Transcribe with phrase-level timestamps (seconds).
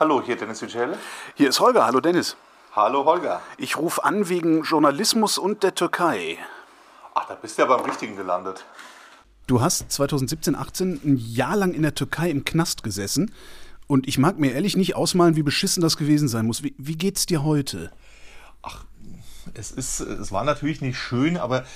[0.00, 0.96] Hallo, hier Dennis Yücel.
[1.34, 1.84] Hier ist Holger.
[1.84, 2.34] Hallo Dennis.
[2.74, 3.42] Hallo Holger.
[3.58, 6.38] Ich rufe an wegen Journalismus und der Türkei.
[7.12, 8.64] Ach, da bist du ja beim Richtigen gelandet.
[9.46, 13.30] Du hast 2017, 18 ein Jahr lang in der Türkei im Knast gesessen.
[13.88, 16.62] Und ich mag mir ehrlich nicht ausmalen, wie beschissen das gewesen sein muss.
[16.62, 17.90] Wie, wie geht's dir heute?
[18.62, 18.84] Ach,
[19.52, 21.66] es ist, es war natürlich nicht schön, aber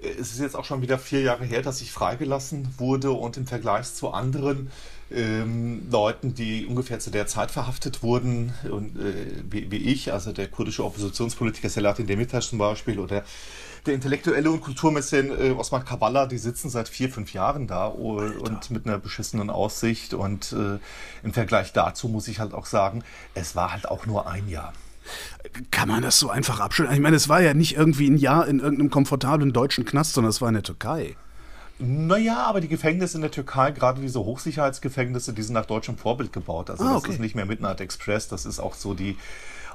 [0.00, 3.46] es ist jetzt auch schon wieder vier Jahre her, dass ich freigelassen wurde und im
[3.46, 4.70] Vergleich zu anderen
[5.10, 10.32] ähm, Leuten, die ungefähr zu der Zeit verhaftet wurden, und, äh, wie, wie, ich, also
[10.32, 13.24] der kurdische Oppositionspolitiker Selahattin Demirtas zum Beispiel oder
[13.86, 18.36] der Intellektuelle und Kulturmäzen äh, Osman Kavala, die sitzen seit vier, fünf Jahren da und,
[18.36, 20.14] und mit einer beschissenen Aussicht.
[20.14, 20.78] Und äh,
[21.24, 23.02] im Vergleich dazu muss ich halt auch sagen,
[23.34, 24.72] es war halt auch nur ein Jahr.
[25.70, 26.94] Kann man das so einfach abschütteln?
[26.94, 30.30] Ich meine, es war ja nicht irgendwie ein Jahr in irgendeinem komfortablen deutschen Knast, sondern
[30.30, 31.16] es war in der Türkei.
[31.80, 36.32] Naja, aber die Gefängnisse in der Türkei, gerade diese Hochsicherheitsgefängnisse, die sind nach deutschem Vorbild
[36.32, 36.70] gebaut.
[36.70, 37.06] Also ah, okay.
[37.06, 39.16] das ist nicht mehr Midnight Express, das ist auch so die,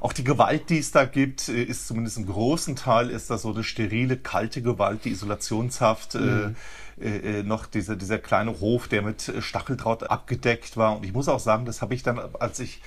[0.02, 3.44] auch die Gewalt, die es da gibt, äh, ist zumindest im großen Teil, ist das
[3.44, 6.56] so eine sterile, kalte Gewalt, die Isolationshaft, äh, mhm.
[7.00, 10.98] äh, äh, noch diese, dieser kleine Hof, der mit Stacheldraht abgedeckt war.
[10.98, 12.81] Und ich muss auch sagen, das habe ich dann, als ich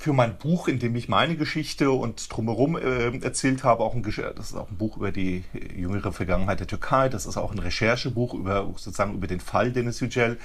[0.00, 4.02] für mein Buch, in dem ich meine Geschichte und drumherum äh, erzählt habe, auch ein,
[4.02, 5.44] das ist auch ein Buch über die
[5.76, 10.00] jüngere Vergangenheit der Türkei, das ist auch ein Recherchebuch über sozusagen über den Fall Denis
[10.00, 10.38] Yücel,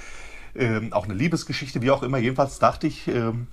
[0.54, 2.18] ähm, auch eine Liebesgeschichte, wie auch immer.
[2.18, 3.46] Jedenfalls dachte ich ähm,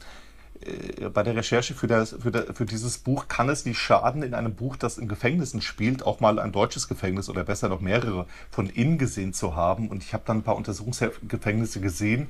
[0.66, 4.24] äh, bei der Recherche für, das, für, der, für dieses Buch kann es nicht schaden,
[4.24, 7.80] in einem Buch, das in Gefängnissen spielt, auch mal ein deutsches Gefängnis oder besser noch
[7.80, 9.88] mehrere von innen gesehen zu haben.
[9.88, 12.28] Und ich habe dann ein paar Untersuchungsgefängnisse gesehen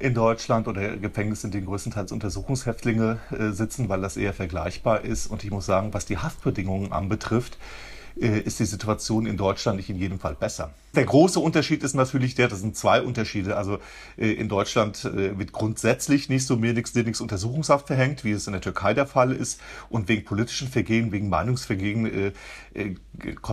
[0.00, 5.26] in Deutschland oder Gefängnisse, in denen größtenteils Untersuchungshäftlinge äh, sitzen, weil das eher vergleichbar ist.
[5.26, 7.58] Und ich muss sagen, was die Haftbedingungen anbetrifft,
[8.16, 10.72] ist die Situation in Deutschland nicht in jedem Fall besser.
[10.96, 13.56] Der große Unterschied ist natürlich der, das sind zwei Unterschiede.
[13.56, 13.78] Also
[14.18, 18.54] äh, in Deutschland äh, wird grundsätzlich nicht so mehr nichts Untersuchungshaft verhängt, wie es in
[18.54, 19.60] der Türkei der Fall ist.
[19.88, 22.32] Und wegen politischen Vergehen, wegen Meinungsvergehen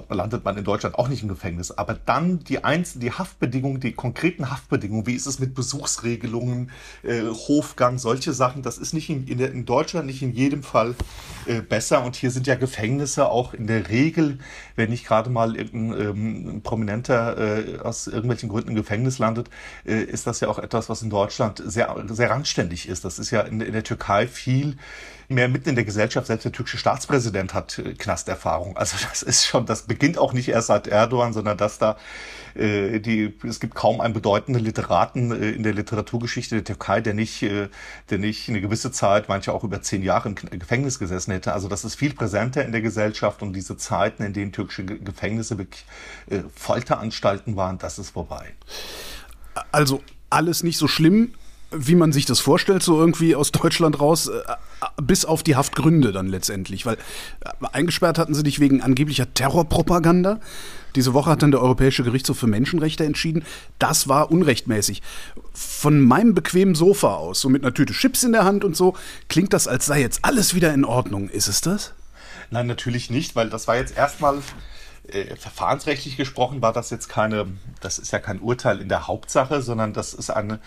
[0.09, 1.71] landet man in Deutschland auch nicht im Gefängnis.
[1.71, 6.71] Aber dann die einzelnen, die Haftbedingungen, die konkreten Haftbedingungen, wie ist es mit Besuchsregelungen,
[7.03, 10.95] Hofgang, solche Sachen, das ist nicht in, in Deutschland nicht in jedem Fall
[11.69, 12.03] besser.
[12.03, 14.39] Und hier sind ja Gefängnisse auch in der Regel
[14.75, 19.49] wenn nicht gerade mal irgendein ähm, Prominenter äh, aus irgendwelchen Gründen im Gefängnis landet,
[19.85, 23.05] äh, ist das ja auch etwas, was in Deutschland sehr, sehr randständig ist.
[23.05, 24.77] Das ist ja in, in der Türkei viel
[25.29, 26.27] mehr mitten in der Gesellschaft.
[26.27, 28.77] Selbst der türkische Staatspräsident hat äh, Knasterfahrung.
[28.77, 31.97] Also das ist schon, das beginnt auch nicht erst seit Erdogan, sondern dass da
[32.55, 37.13] äh, die, es gibt kaum einen bedeutenden Literaten äh, in der Literaturgeschichte der Türkei, der
[37.13, 37.67] nicht, äh,
[38.09, 41.53] der nicht eine gewisse Zeit, manche auch über zehn Jahre im Gefängnis gesessen hätte.
[41.53, 45.57] Also das ist viel präsenter in der Gesellschaft und diese Zeiten, in denen türkische Gefängnisse
[45.57, 45.85] wirklich
[46.29, 48.53] äh, Folteranstalten waren, das ist vorbei.
[49.71, 51.33] Also alles nicht so schlimm,
[51.71, 54.41] wie man sich das vorstellt, so irgendwie aus Deutschland raus, äh,
[55.01, 56.85] bis auf die Haftgründe dann letztendlich.
[56.85, 60.39] Weil äh, eingesperrt hatten sie dich wegen angeblicher Terrorpropaganda.
[60.95, 63.43] Diese Woche hat dann der Europäische Gerichtshof für Menschenrechte entschieden,
[63.77, 65.01] das war unrechtmäßig.
[65.53, 68.95] Von meinem bequemen Sofa aus, so mit einer Tüte Chips in der Hand und so,
[69.27, 71.29] klingt das, als sei jetzt alles wieder in Ordnung.
[71.29, 71.93] Ist es das?
[72.49, 74.39] Nein, natürlich nicht, weil das war jetzt erstmal
[75.09, 77.47] äh, verfahrensrechtlich gesprochen, war das jetzt keine,
[77.81, 80.59] das ist ja kein Urteil in der Hauptsache, sondern das ist eine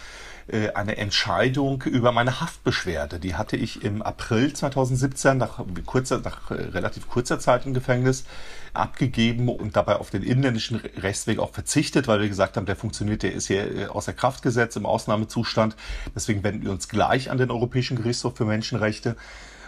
[0.51, 3.21] äh, eine Entscheidung über meine Haftbeschwerde.
[3.21, 8.25] Die hatte ich im April 2017 nach, kurzer, nach äh, relativ kurzer Zeit im Gefängnis
[8.73, 13.23] abgegeben und dabei auf den inländischen Rechtsweg auch verzichtet, weil wir gesagt haben, der funktioniert,
[13.23, 15.77] der ist hier außer Kraft gesetzt im Ausnahmezustand.
[16.15, 19.17] Deswegen wenden wir uns gleich an den Europäischen Gerichtshof für Menschenrechte.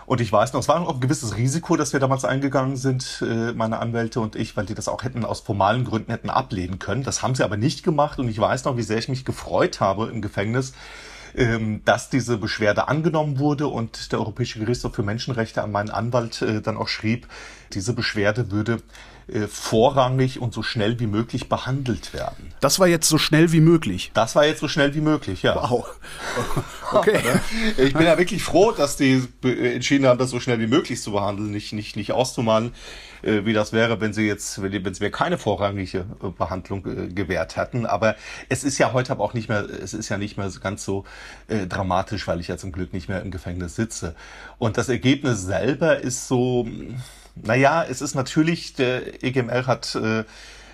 [0.07, 3.25] Und ich weiß noch, es war auch ein gewisses Risiko, dass wir damals eingegangen sind,
[3.27, 6.79] äh, meine Anwälte und ich, weil die das auch hätten aus formalen Gründen hätten ablehnen
[6.79, 7.03] können.
[7.03, 9.81] Das haben sie aber nicht gemacht und ich weiß noch, wie sehr ich mich gefreut
[9.81, 10.73] habe im Gefängnis,
[11.35, 16.43] ähm, dass diese Beschwerde angenommen wurde und der Europäische Gerichtshof für Menschenrechte an meinen Anwalt
[16.43, 17.29] äh, dann auch schrieb,
[17.73, 18.83] diese Beschwerde würde
[19.29, 22.53] äh, vorrangig und so schnell wie möglich behandelt werden.
[22.61, 24.11] Das war jetzt so schnell wie möglich.
[24.15, 25.57] Das war jetzt so schnell wie möglich, ja.
[25.57, 25.87] Wow.
[26.93, 27.21] Okay.
[27.79, 31.13] ich bin ja wirklich froh, dass die entschieden haben, das so schnell wie möglich zu
[31.13, 32.75] behandeln, nicht, nicht, nicht auszumalen,
[33.23, 36.83] äh, wie das wäre, wenn sie jetzt, wenn, sie mir keine vorrangige äh, Behandlung
[37.15, 37.87] gewährt hätten.
[37.87, 38.17] Aber
[38.49, 41.05] es ist ja heute aber auch nicht mehr, es ist ja nicht mehr ganz so
[41.49, 44.15] äh, dramatisch, weil ich ja zum Glück nicht mehr im Gefängnis sitze.
[44.59, 46.67] Und das Ergebnis selber ist so,
[47.35, 50.25] naja, es ist natürlich, der EGML hat äh,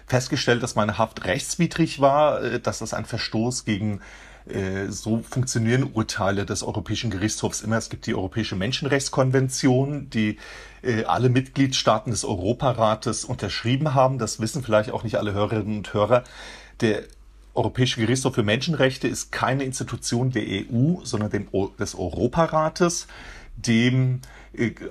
[0.07, 4.01] festgestellt, dass meine Haft rechtswidrig war, äh, dass das ein Verstoß gegen
[4.51, 7.77] äh, so funktionieren Urteile des Europäischen Gerichtshofs immer.
[7.77, 10.39] Es gibt die Europäische Menschenrechtskonvention, die
[10.83, 14.19] äh, alle Mitgliedstaaten des Europarates unterschrieben haben.
[14.19, 16.25] Das wissen vielleicht auch nicht alle Hörerinnen und Hörer.
[16.81, 17.03] Der
[17.55, 21.49] Europäische Gerichtshof für Menschenrechte ist keine Institution der EU, sondern dem,
[21.79, 23.09] des Europarates,
[23.57, 24.21] dem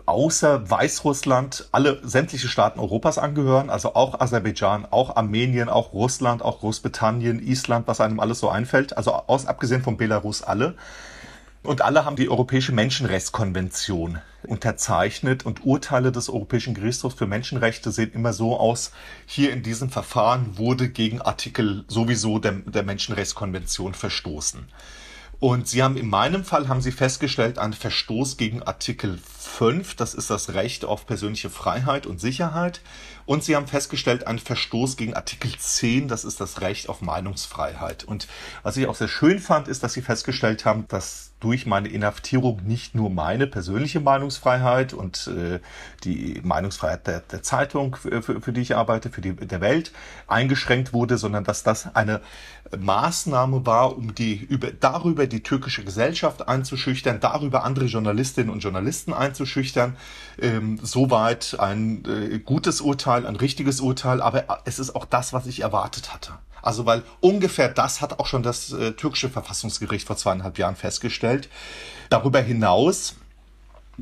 [0.05, 6.59] außer Weißrussland alle sämtliche Staaten Europas angehören, also auch Aserbaidschan, auch Armenien, auch Russland, auch
[6.59, 10.75] Großbritannien, Island, was einem alles so einfällt, also aus abgesehen von Belarus alle.
[11.63, 18.13] Und alle haben die Europäische Menschenrechtskonvention unterzeichnet und Urteile des Europäischen Gerichtshofs für Menschenrechte sehen
[18.13, 18.91] immer so aus,
[19.25, 24.67] hier in diesem Verfahren wurde gegen Artikel sowieso der, der Menschenrechtskonvention verstoßen.
[25.39, 30.13] Und Sie haben in meinem Fall haben Sie festgestellt, einen Verstoß gegen Artikel 5, das
[30.13, 32.81] ist das Recht auf persönliche Freiheit und Sicherheit.
[33.25, 38.03] Und Sie haben festgestellt, einen Verstoß gegen Artikel 10, das ist das Recht auf Meinungsfreiheit.
[38.03, 38.27] Und
[38.63, 42.61] was ich auch sehr schön fand, ist, dass Sie festgestellt haben, dass durch meine Inhaftierung
[42.65, 45.59] nicht nur meine persönliche Meinungsfreiheit und äh,
[46.03, 49.91] die Meinungsfreiheit der, der Zeitung, für, für, die ich arbeite, für die der Welt
[50.27, 52.21] eingeschränkt wurde, sondern dass das eine
[52.75, 59.13] Maßnahme war, um die über darüber die türkische Gesellschaft einzuschüchtern, darüber andere Journalistinnen und Journalisten
[59.13, 59.36] einzuschüchtern.
[60.39, 65.47] Ähm, soweit ein äh, gutes Urteil, ein richtiges Urteil, aber es ist auch das, was
[65.47, 66.33] ich erwartet hatte.
[66.61, 71.49] Also weil ungefähr das hat auch schon das äh, türkische Verfassungsgericht vor zweieinhalb Jahren festgestellt.
[72.09, 73.15] Darüber hinaus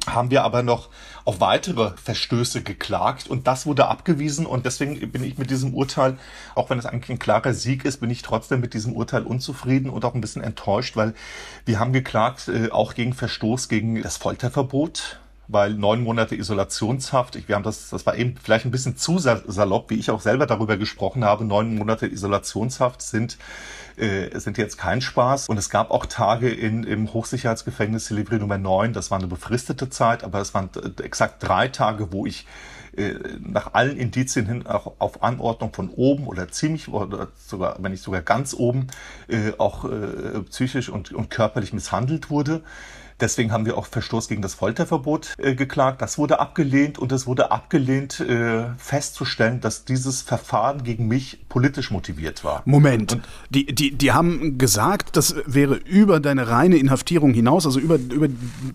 [0.07, 0.89] haben wir aber noch
[1.23, 6.17] auf weitere Verstöße geklagt und das wurde abgewiesen und deswegen bin ich mit diesem Urteil,
[6.53, 9.89] auch wenn es eigentlich ein klarer Sieg ist, bin ich trotzdem mit diesem Urteil unzufrieden
[9.89, 11.13] und auch ein bisschen enttäuscht, weil
[11.65, 17.47] wir haben geklagt äh, auch gegen Verstoß gegen das Folterverbot weil neun Monate Isolationshaft, ich,
[17.47, 20.45] wir haben das, das war eben vielleicht ein bisschen zu salopp, wie ich auch selber
[20.45, 23.37] darüber gesprochen habe, neun Monate Isolationshaft sind
[23.97, 25.47] äh, sind jetzt kein Spaß.
[25.47, 29.89] Und es gab auch Tage in, im Hochsicherheitsgefängnis Silivri Nummer 9, das war eine befristete
[29.89, 30.69] Zeit, aber es waren
[31.01, 32.45] exakt drei Tage, wo ich
[32.97, 37.91] äh, nach allen Indizien hin auch auf Anordnung von oben oder ziemlich oder sogar, wenn
[37.91, 38.87] nicht sogar ganz oben,
[39.27, 42.63] äh, auch äh, psychisch und, und körperlich misshandelt wurde.
[43.19, 46.01] Deswegen haben wir auch Verstoß gegen das Folterverbot äh, geklagt.
[46.01, 51.91] Das wurde abgelehnt und es wurde abgelehnt, äh, festzustellen, dass dieses Verfahren gegen mich politisch
[51.91, 52.61] motiviert war.
[52.65, 57.79] Moment, und die, die, die haben gesagt, das wäre über deine reine Inhaftierung hinaus, also
[57.79, 58.27] über, über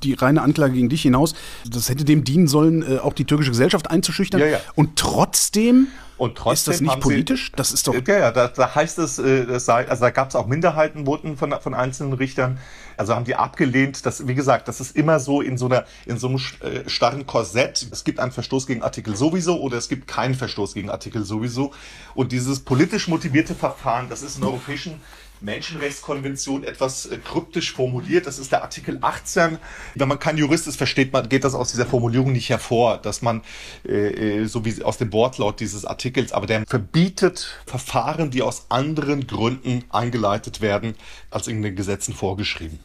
[0.03, 1.35] die reine Anklage gegen dich hinaus,
[1.71, 4.41] das hätte dem dienen sollen, äh, auch die türkische Gesellschaft einzuschüchtern.
[4.41, 4.61] Ja, ja.
[4.75, 5.89] Und trotzdem
[6.21, 7.47] und trotzdem ist das nicht politisch?
[7.47, 7.95] Sie, das ist doch.
[7.95, 11.39] Ja, ja, da, da heißt es, äh, das sei, also da gab es auch Minderheitenvoten
[11.39, 12.59] von, von einzelnen Richtern.
[13.01, 16.19] Also haben die abgelehnt, dass, wie gesagt, das ist immer so in so einer, in
[16.19, 17.89] so einem äh, starren Korsett.
[17.91, 21.73] Es gibt einen Verstoß gegen Artikel sowieso oder es gibt keinen Verstoß gegen Artikel sowieso.
[22.15, 25.01] Und dieses politisch motivierte Verfahren, das ist in europäischen
[25.41, 28.27] Menschenrechtskonvention etwas äh, kryptisch formuliert.
[28.27, 29.57] Das ist der Artikel 18.
[29.95, 33.23] Wenn man kein Jurist ist, versteht man, geht das aus dieser Formulierung nicht hervor, dass
[33.23, 33.41] man,
[33.89, 38.67] äh, äh so wie aus dem Wortlaut dieses Artikels, aber der verbietet Verfahren, die aus
[38.69, 40.97] anderen Gründen eingeleitet werden,
[41.31, 42.79] als in den Gesetzen vorgeschrieben.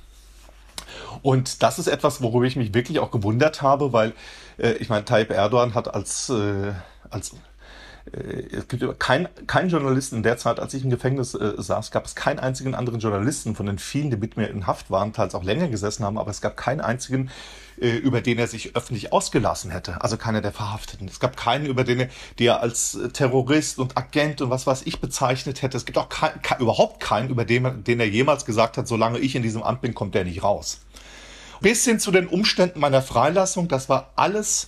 [1.21, 4.13] Und das ist etwas, worüber ich mich wirklich auch gewundert habe, weil
[4.57, 6.73] äh, ich meine, Tayyip Erdogan hat als, äh,
[7.09, 7.35] als
[8.11, 11.91] äh, es gibt keinen kein Journalisten in der Zeit, als ich im Gefängnis äh, saß,
[11.91, 15.13] gab es keinen einzigen anderen Journalisten von den vielen, die mit mir in Haft waren,
[15.13, 17.29] teils auch länger gesessen haben, aber es gab keinen einzigen,
[17.79, 20.01] äh, über den er sich öffentlich ausgelassen hätte.
[20.01, 21.07] Also keiner der Verhafteten.
[21.07, 22.09] Es gab keinen, über den er,
[22.39, 25.77] der als Terrorist und Agent und was weiß ich bezeichnet hätte.
[25.77, 29.35] Es gibt auch kein, überhaupt keinen, über den, den er jemals gesagt hat, solange ich
[29.35, 30.84] in diesem Amt bin, kommt der nicht raus.
[31.65, 34.67] Bis hin zu den Umständen meiner Freilassung, das war alles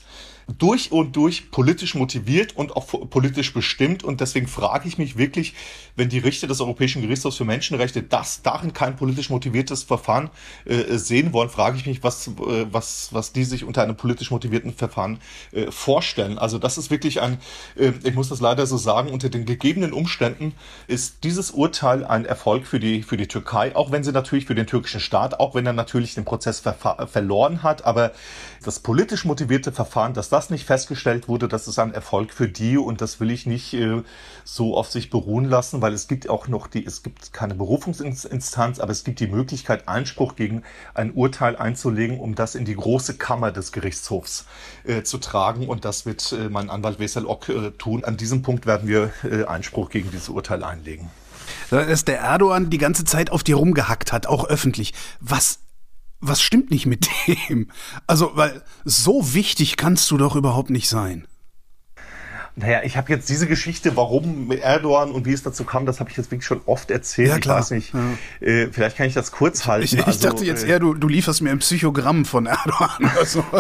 [0.58, 4.04] durch und durch politisch motiviert und auch politisch bestimmt.
[4.04, 5.54] Und deswegen frage ich mich wirklich,
[5.96, 10.30] wenn die Richter des Europäischen Gerichtshofs für Menschenrechte das darin kein politisch motiviertes Verfahren
[10.66, 14.32] äh, sehen wollen, frage ich mich, was, äh, was, was die sich unter einem politisch
[14.32, 15.20] motivierten Verfahren
[15.52, 16.38] äh, vorstellen.
[16.38, 17.40] Also das ist wirklich ein,
[17.76, 20.54] äh, ich muss das leider so sagen, unter den gegebenen Umständen
[20.88, 24.56] ist dieses Urteil ein Erfolg für die, für die Türkei, auch wenn sie natürlich für
[24.56, 26.64] den türkischen Staat, auch wenn er natürlich den Prozess
[27.08, 28.14] verloren hat, aber
[28.64, 32.78] das politisch motivierte Verfahren, dass das nicht festgestellt wurde, das ist ein Erfolg für die
[32.78, 34.04] und das will ich nicht äh,
[34.44, 38.80] so auf sich beruhen lassen, weil es gibt auch noch die, es gibt keine Berufungsinstanz,
[38.80, 43.18] aber es gibt die Möglichkeit, Einspruch gegen ein Urteil einzulegen, um das in die große
[43.18, 44.46] Kammer des Gerichtshofs
[44.84, 48.04] äh, zu tragen und das wird äh, mein Anwalt Wesel Ock äh, tun.
[48.04, 51.10] An diesem Punkt werden wir äh, Einspruch gegen dieses Urteil einlegen.
[51.70, 54.94] Dass der Erdogan die ganze Zeit auf dir rumgehackt hat, auch öffentlich.
[55.20, 55.60] Was
[56.20, 57.70] was stimmt nicht mit dem?
[58.06, 61.28] Also, weil so wichtig kannst du doch überhaupt nicht sein.
[62.60, 66.00] Naja, ich habe jetzt diese Geschichte, warum mit Erdogan und wie es dazu kam, das
[66.00, 67.30] habe ich jetzt wirklich schon oft erzählt.
[67.30, 67.58] Ja, klar.
[67.58, 68.48] Ich weiß nicht, ja.
[68.48, 69.86] äh, vielleicht kann ich das kurz halten.
[69.86, 73.12] Ich, ich also, dachte jetzt äh, eher, du, du lieferst mir ein Psychogramm von Erdogan
[73.14, 73.44] oder so.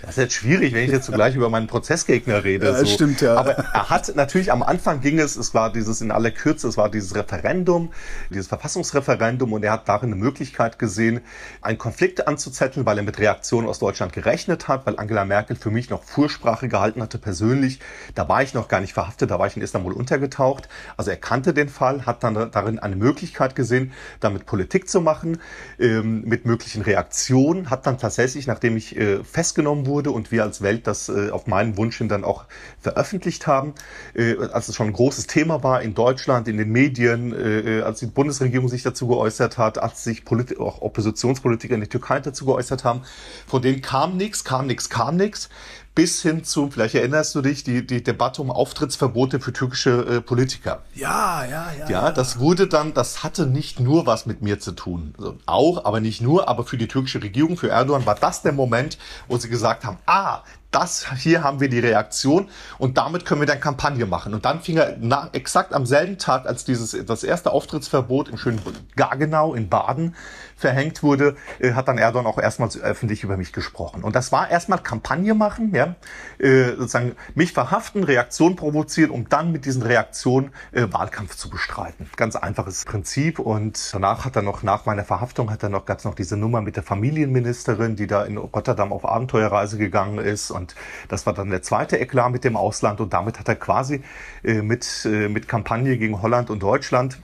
[0.00, 2.66] Das ist jetzt schwierig, wenn ich jetzt zugleich über meinen Prozessgegner rede.
[2.66, 2.86] Ja, so.
[2.86, 3.34] stimmt, ja.
[3.36, 6.78] Aber er hat natürlich am Anfang ging es, es war dieses in aller Kürze, es
[6.78, 7.92] war dieses Referendum,
[8.30, 11.20] dieses Verfassungsreferendum und er hat darin eine Möglichkeit gesehen,
[11.60, 15.70] einen Konflikt anzuzetteln, weil er mit Reaktionen aus Deutschland gerechnet hat, weil Angela Merkel für
[15.70, 17.78] mich noch Fursprache gehalten hatte persönlich
[18.14, 20.68] da war ich noch gar nicht verhaftet, da war ich in Istanbul untergetaucht.
[20.96, 25.38] Also er kannte den Fall, hat dann darin eine Möglichkeit gesehen, damit Politik zu machen,
[25.78, 30.62] ähm, mit möglichen Reaktionen, hat dann tatsächlich, nachdem ich äh, festgenommen wurde und wir als
[30.62, 32.44] Welt das äh, auf meinen Wunsch hin dann auch
[32.80, 33.74] veröffentlicht haben,
[34.14, 37.82] äh, als es schon ein großes Thema war in Deutschland, in den Medien, äh, äh,
[37.82, 42.20] als die Bundesregierung sich dazu geäußert hat, als sich Polit auch Oppositionspolitiker in der Türkei
[42.20, 43.02] dazu geäußert haben,
[43.46, 45.48] von denen kam nichts, kam nichts, kam nichts
[45.94, 50.20] bis hin zu, vielleicht erinnerst du dich, die, die Debatte um Auftrittsverbote für türkische äh,
[50.20, 50.82] Politiker.
[50.94, 51.88] Ja, ja, ja.
[51.88, 55.14] Ja, das wurde dann, das hatte nicht nur was mit mir zu tun.
[55.18, 58.52] Also auch, aber nicht nur, aber für die türkische Regierung, für Erdogan war das der
[58.52, 62.48] Moment, wo sie gesagt haben, ah, das hier haben wir die Reaktion
[62.78, 64.34] und damit können wir dann Kampagne machen.
[64.34, 68.38] Und dann fing er nach, exakt am selben Tag, als dieses das erste Auftrittsverbot im
[68.38, 68.60] schönen
[68.96, 70.14] Gargenau in Baden
[70.60, 74.04] verhängt wurde, äh, hat dann Erdogan auch erstmals öffentlich über mich gesprochen.
[74.04, 75.94] Und das war erstmal Kampagne machen, ja,
[76.38, 82.08] äh, sozusagen mich verhaften, Reaktion provozieren, um dann mit diesen Reaktionen äh, Wahlkampf zu bestreiten.
[82.16, 83.38] Ganz einfaches Prinzip.
[83.38, 86.60] Und danach hat er noch, nach meiner Verhaftung hat er noch, gab noch diese Nummer
[86.60, 90.50] mit der Familienministerin, die da in Rotterdam auf Abenteuerreise gegangen ist.
[90.60, 90.74] Und
[91.08, 93.00] das war dann der zweite Eklat mit dem Ausland.
[93.00, 94.02] Und damit hat er quasi
[94.44, 97.18] äh, mit, äh, mit Kampagne gegen Holland und Deutschland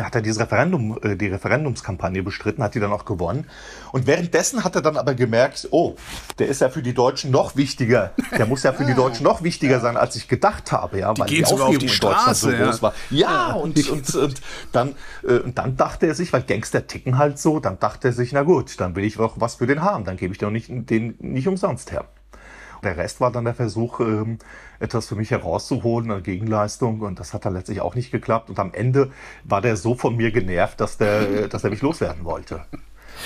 [0.00, 3.46] hat er dieses Referendum, äh, die Referendumskampagne bestritten, hat die dann auch gewonnen.
[3.92, 5.96] Und währenddessen hat er dann aber gemerkt, oh,
[6.38, 8.12] der ist ja für die Deutschen noch wichtiger.
[8.36, 11.20] Der muss ja für die Deutschen noch wichtiger sein, als ich gedacht habe, ja, die
[11.20, 12.64] weil die Aufregung in Deutschland so ja.
[12.64, 12.94] groß war.
[13.10, 14.42] Ja, und, und, und
[14.72, 14.94] dann,
[15.26, 18.32] äh, und dann dachte er sich, weil Gangster ticken halt so, dann dachte er sich,
[18.32, 20.68] na gut, dann will ich auch was für den haben, dann gebe ich doch nicht,
[20.68, 22.06] den nicht umsonst her.
[22.82, 24.38] Der Rest war dann der Versuch, ähm,
[24.80, 27.00] etwas für mich herauszuholen, eine Gegenleistung.
[27.00, 28.50] Und das hat dann letztlich auch nicht geklappt.
[28.50, 29.12] Und am Ende
[29.44, 32.64] war der so von mir genervt, dass der, dass er mich loswerden wollte.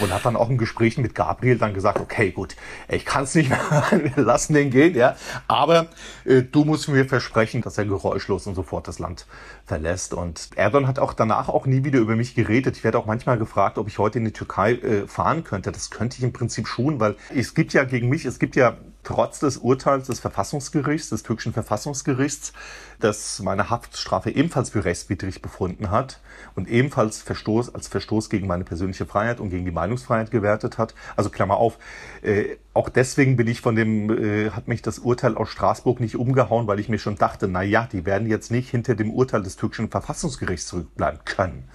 [0.01, 2.57] Und hat dann auch im Gespräch mit Gabriel dann gesagt, okay, gut,
[2.89, 3.61] ich kann es nicht mehr,
[3.91, 5.17] wir lassen den gehen, ja.
[5.49, 5.89] Aber
[6.25, 9.27] äh, du musst mir versprechen, dass er geräuschlos und sofort das Land
[9.65, 10.15] verlässt.
[10.15, 12.77] Und Erdogan hat auch danach auch nie wieder über mich geredet.
[12.77, 15.73] Ich werde auch manchmal gefragt, ob ich heute in die Türkei äh, fahren könnte.
[15.73, 18.77] Das könnte ich im Prinzip schon, weil es gibt ja gegen mich, es gibt ja
[19.03, 22.53] trotz des Urteils des Verfassungsgerichts, des türkischen Verfassungsgerichts,
[22.99, 26.21] das meine Haftstrafe ebenfalls für rechtswidrig befunden hat
[26.55, 30.95] und ebenfalls Verstoß, als Verstoß gegen meine persönliche Freiheit und gegen die Meinungsfreiheit gewertet hat.
[31.17, 31.79] Also Klammer auf,
[32.23, 36.17] äh, auch deswegen bin ich von dem, äh, hat mich das Urteil aus Straßburg nicht
[36.17, 39.43] umgehauen, weil ich mir schon dachte, na ja, die werden jetzt nicht hinter dem Urteil
[39.43, 41.69] des türkischen Verfassungsgerichts zurückbleiben können.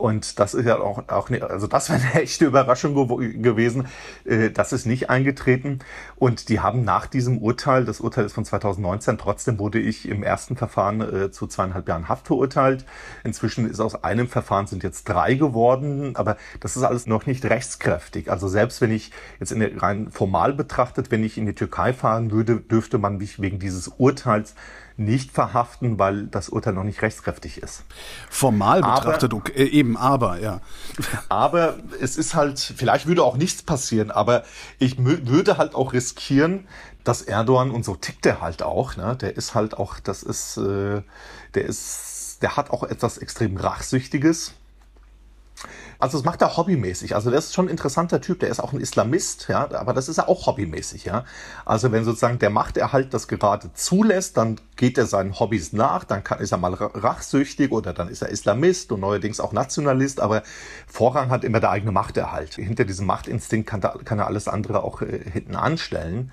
[0.00, 2.94] Und das ist ja auch, auch ne, also das wäre eine echte Überraschung
[3.42, 3.86] gewesen.
[4.24, 5.80] Äh, das ist nicht eingetreten.
[6.16, 10.22] Und die haben nach diesem Urteil, das Urteil ist von 2019, trotzdem wurde ich im
[10.22, 12.86] ersten Verfahren äh, zu zweieinhalb Jahren Haft verurteilt.
[13.24, 17.44] Inzwischen ist aus einem Verfahren sind jetzt drei geworden, aber das ist alles noch nicht
[17.44, 18.30] rechtskräftig.
[18.30, 21.92] Also selbst wenn ich jetzt in der, rein formal betrachtet, wenn ich in die Türkei
[21.92, 24.54] fahren würde, dürfte man mich wegen dieses Urteils
[25.00, 27.84] nicht verhaften, weil das Urteil noch nicht rechtskräftig ist.
[28.28, 30.60] Formal betrachtet, aber, okay, eben, aber, ja.
[31.28, 34.44] Aber es ist halt, vielleicht würde auch nichts passieren, aber
[34.78, 36.66] ich würde halt auch riskieren,
[37.04, 40.58] dass Erdogan, und so tickt er halt auch, ne, der ist halt auch, das ist,
[40.58, 41.02] äh,
[41.54, 44.54] der ist, der hat auch etwas extrem Rachsüchtiges
[46.00, 47.14] also das macht er hobbymäßig.
[47.14, 48.40] Also der ist schon ein interessanter Typ.
[48.40, 51.24] Der ist auch ein Islamist, ja, aber das ist er auch hobbymäßig, ja.
[51.66, 56.24] Also wenn sozusagen der Machterhalt das gerade zulässt, dann geht er seinen Hobbys nach, dann
[56.24, 60.42] kann, ist er mal rachsüchtig oder dann ist er Islamist und neuerdings auch Nationalist, aber
[60.86, 62.54] Vorrang hat immer der eigene Machterhalt.
[62.54, 66.32] Hinter diesem Machtinstinkt kann, da, kann er alles andere auch äh, hinten anstellen.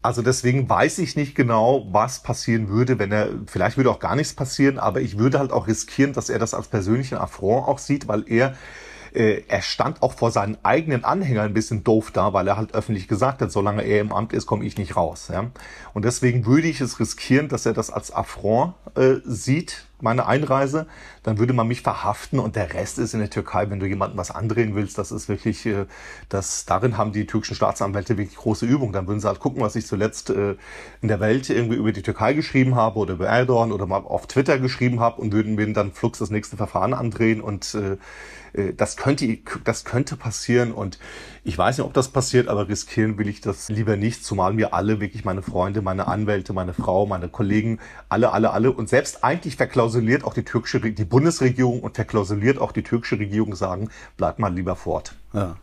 [0.00, 4.16] Also deswegen weiß ich nicht genau, was passieren würde, wenn er, vielleicht würde auch gar
[4.16, 7.78] nichts passieren, aber ich würde halt auch riskieren, dass er das als persönlichen Affront auch
[7.78, 8.56] sieht, weil er
[9.14, 12.74] äh, er stand auch vor seinen eigenen Anhängern ein bisschen doof da, weil er halt
[12.74, 15.28] öffentlich gesagt hat, solange er im Amt ist, komme ich nicht raus.
[15.32, 15.50] Ja?
[15.94, 20.86] Und deswegen würde ich es riskieren, dass er das als Affront äh, sieht, meine Einreise,
[21.22, 24.18] dann würde man mich verhaften und der Rest ist in der Türkei, wenn du jemandem
[24.18, 25.86] was andrehen willst, das ist wirklich, äh,
[26.28, 28.92] das, darin haben die türkischen Staatsanwälte wirklich große Übung.
[28.92, 30.56] Dann würden sie halt gucken, was ich zuletzt äh,
[31.00, 34.26] in der Welt irgendwie über die Türkei geschrieben habe oder über Erdogan oder mal auf
[34.26, 37.96] Twitter geschrieben habe und würden mir dann flugs das nächste Verfahren andrehen und äh,
[38.76, 40.98] das könnte, das könnte passieren und
[41.44, 44.74] ich weiß nicht, ob das passiert, aber riskieren will ich das lieber nicht, zumal mir
[44.74, 49.24] alle, wirklich meine Freunde, meine Anwälte, meine Frau, meine Kollegen, alle, alle, alle und selbst
[49.24, 54.38] eigentlich verklausuliert auch die türkische, die Bundesregierung und verklausuliert auch die türkische Regierung sagen, bleibt
[54.38, 55.14] mal lieber fort.
[55.32, 55.56] Ja.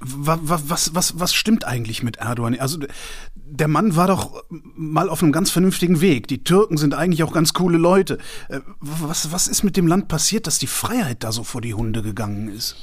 [0.00, 2.58] Was, was, was, was stimmt eigentlich mit Erdogan?
[2.58, 2.78] Also
[3.34, 6.28] der Mann war doch mal auf einem ganz vernünftigen Weg.
[6.28, 8.18] Die Türken sind eigentlich auch ganz coole Leute.
[8.48, 11.74] Äh, was, was ist mit dem Land passiert, dass die Freiheit da so vor die
[11.74, 12.76] Hunde gegangen ist?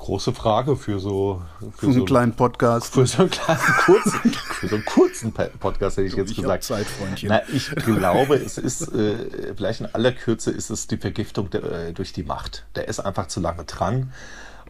[0.00, 2.94] Große Frage für so für, für so einen kleinen Podcast.
[2.94, 6.64] Für so einen kleinen kurzen, für so einen kurzen Podcast hätte ich jetzt ich gesagt.
[6.64, 7.28] Zeit, Freundchen.
[7.28, 11.64] Na, ich glaube, es ist äh, vielleicht in aller Kürze ist es die Vergiftung der,
[11.64, 12.64] äh, durch die Macht.
[12.76, 14.12] Der ist einfach zu lange dran.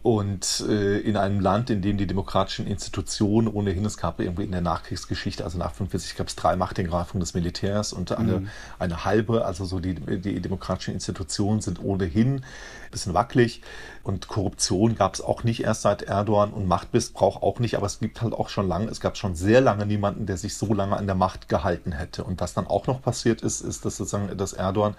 [0.03, 4.51] Und äh, in einem Land, in dem die demokratischen Institutionen ohnehin, es gab irgendwie in
[4.51, 8.49] der Nachkriegsgeschichte, also nach 45 gab es drei Machtengreifungen des Militärs und eine, mhm.
[8.79, 12.43] eine halbe, also so die, die demokratischen Institutionen sind ohnehin ein
[12.89, 13.61] bisschen wackelig.
[14.01, 17.99] Und Korruption gab es auch nicht erst seit Erdogan und Machtmissbrauch auch nicht, aber es
[17.99, 20.97] gibt halt auch schon lange, es gab schon sehr lange niemanden, der sich so lange
[20.97, 22.23] an der Macht gehalten hätte.
[22.23, 24.95] Und was dann auch noch passiert ist, ist, dass sozusagen, dass Erdogan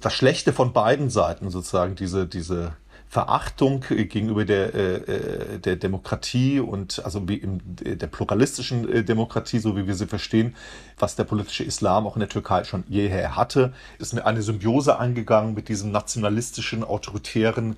[0.00, 2.72] das Schlechte von beiden Seiten sozusagen diese, diese
[3.14, 9.60] Verachtung gegenüber der, äh, äh, der Demokratie und also wie im, der pluralistischen äh, Demokratie,
[9.60, 10.56] so wie wir sie verstehen,
[10.98, 15.54] was der politische Islam auch in der Türkei schon jeher hatte, ist eine Symbiose eingegangen
[15.54, 17.76] mit diesem nationalistischen, autoritären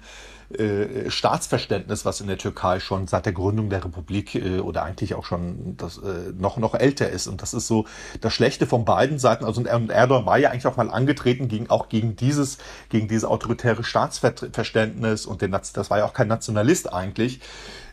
[0.51, 5.15] äh, Staatsverständnis, was in der Türkei schon seit der Gründung der Republik äh, oder eigentlich
[5.15, 7.27] auch schon das, äh, noch, noch älter ist.
[7.27, 7.87] Und das ist so
[8.21, 9.45] das Schlechte von beiden Seiten.
[9.45, 13.25] Also und Erdogan war ja eigentlich auch mal angetreten gegen, auch gegen dieses, gegen dieses
[13.25, 17.41] autoritäre Staatsverständnis und den, das war ja auch kein Nationalist eigentlich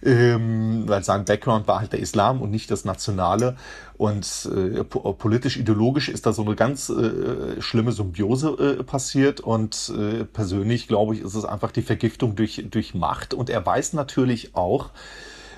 [0.05, 3.55] ähm, weil sein Background war halt der Islam und nicht das Nationale.
[3.97, 9.39] Und äh, politisch-ideologisch ist da so eine ganz äh, schlimme Symbiose äh, passiert.
[9.39, 13.33] Und äh, persönlich, glaube ich, ist es einfach die Vergiftung durch, durch Macht.
[13.33, 14.89] Und er weiß natürlich auch,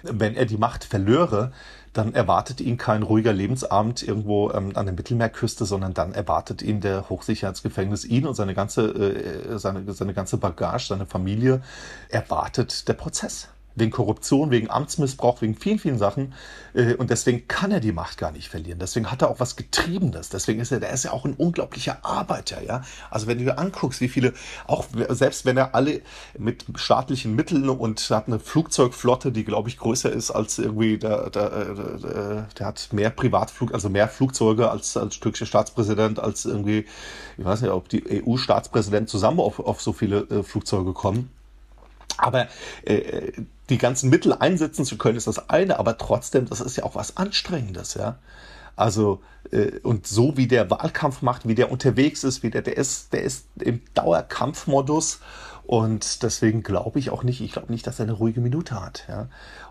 [0.03, 1.51] wenn er die Macht verlöre,
[1.93, 6.81] dann erwartet ihn kein ruhiger Lebensabend irgendwo ähm, an der Mittelmeerküste, sondern dann erwartet ihn
[6.81, 11.61] der Hochsicherheitsgefängnis ihn und seine ganze, äh, seine, seine ganze Bagage, seine Familie,
[12.09, 16.33] erwartet der Prozess wegen Korruption, wegen Amtsmissbrauch, wegen vielen, vielen Sachen.
[16.73, 18.79] Äh, und deswegen kann er die Macht gar nicht verlieren.
[18.79, 20.29] Deswegen hat er auch was Getriebenes.
[20.29, 22.83] Deswegen ist er, der ist ja auch ein unglaublicher Arbeiter, ja.
[23.09, 24.33] Also wenn du dir anguckst, wie viele,
[24.67, 26.01] auch selbst wenn er alle
[26.37, 31.29] mit staatlichen Mitteln und hat eine Flugzeugflotte, die glaube ich größer ist als irgendwie, der,
[31.29, 36.85] der, der, der hat mehr Privatflug, also mehr Flugzeuge als, als türkischer Staatspräsident, als irgendwie,
[37.37, 41.29] ich weiß nicht, ob die EU-Staatspräsidenten zusammen auf, auf so viele äh, Flugzeuge kommen.
[42.17, 42.47] Aber
[42.83, 43.31] äh,
[43.69, 46.95] die ganzen Mittel einsetzen zu können, ist das eine, aber trotzdem, das ist ja auch
[46.95, 48.17] was Anstrengendes, ja.
[48.75, 52.77] Also, äh, und so wie der Wahlkampf macht, wie der unterwegs ist, wie der, der
[52.77, 55.19] ist, der ist im Dauerkampfmodus.
[55.63, 59.05] Und deswegen glaube ich auch nicht, ich glaube nicht, dass er eine ruhige Minute hat,
[59.07, 59.27] ja.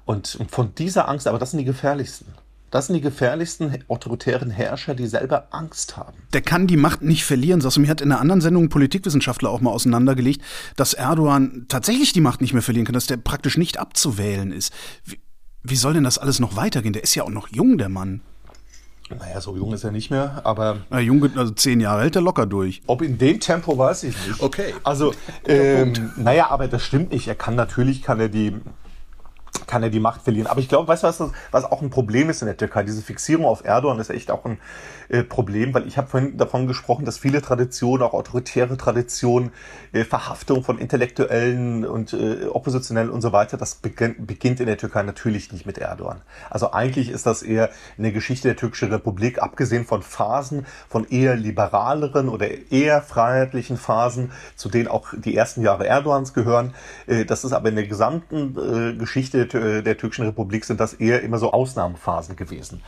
[0.07, 2.27] Und, und von dieser Angst, aber das sind die gefährlichsten.
[2.75, 6.19] Das sind die gefährlichsten autoritären Herrscher, die selber Angst haben.
[6.33, 7.61] Der kann die Macht nicht verlieren.
[7.61, 10.43] Sagst du, mir hat in einer anderen Sendung ein Politikwissenschaftler auch mal auseinandergelegt,
[10.75, 14.73] dass Erdogan tatsächlich die Macht nicht mehr verlieren kann, dass der praktisch nicht abzuwählen ist.
[15.05, 15.21] Wie,
[15.63, 16.93] wie soll denn das alles noch weitergehen?
[16.93, 18.23] Der ist ja auch noch jung, der Mann.
[19.09, 20.79] Naja, so jung ist er nicht mehr, aber.
[20.91, 22.83] Na, jung, also zehn Jahre hält er locker durch.
[22.89, 24.43] Ob in dem Tempo, weiß ich nicht.
[24.43, 24.75] Okay.
[24.83, 25.15] Also,
[25.47, 27.29] ähm, naja, aber das stimmt nicht.
[27.29, 28.53] Er kann natürlich, kann er die
[29.67, 30.47] kann er die Macht verlieren.
[30.47, 32.83] Aber ich glaube, weißt du, was, was auch ein Problem ist in der Türkei?
[32.83, 34.59] Diese Fixierung auf Erdogan ist echt auch ein
[35.09, 39.51] äh, Problem, weil ich habe vorhin davon gesprochen, dass viele Traditionen, auch autoritäre Traditionen,
[39.93, 44.79] äh, Verhaftung von Intellektuellen und äh, Oppositionellen und so weiter, das beginn, beginnt in der
[44.79, 46.23] Türkei natürlich nicht mit Erdogan.
[46.51, 51.07] Also eigentlich ist das eher in der Geschichte der türkischen Republik, abgesehen von Phasen, von
[51.09, 56.75] eher liberaleren oder eher freiheitlichen Phasen, zu denen auch die ersten Jahre Erdogans gehören.
[57.07, 60.95] Äh, das ist aber in der gesamten äh, Geschichte der, der türkischen Republik sind das
[60.95, 62.83] eher immer so Ausnahmephasen gewesen.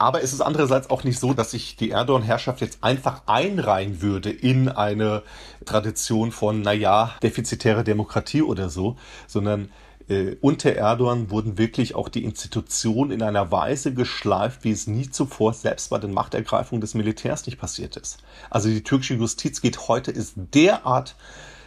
[0.00, 4.30] Aber es ist andererseits auch nicht so, dass sich die Erdogan-Herrschaft jetzt einfach einreihen würde
[4.30, 5.22] in eine
[5.66, 9.68] Tradition von, naja, defizitäre Demokratie oder so, sondern
[10.08, 15.10] äh, unter Erdogan wurden wirklich auch die Institutionen in einer Weise geschleift, wie es nie
[15.10, 18.22] zuvor selbst bei den Machtergreifungen des Militärs nicht passiert ist.
[18.48, 21.14] Also die türkische Justiz geht heute, ist derart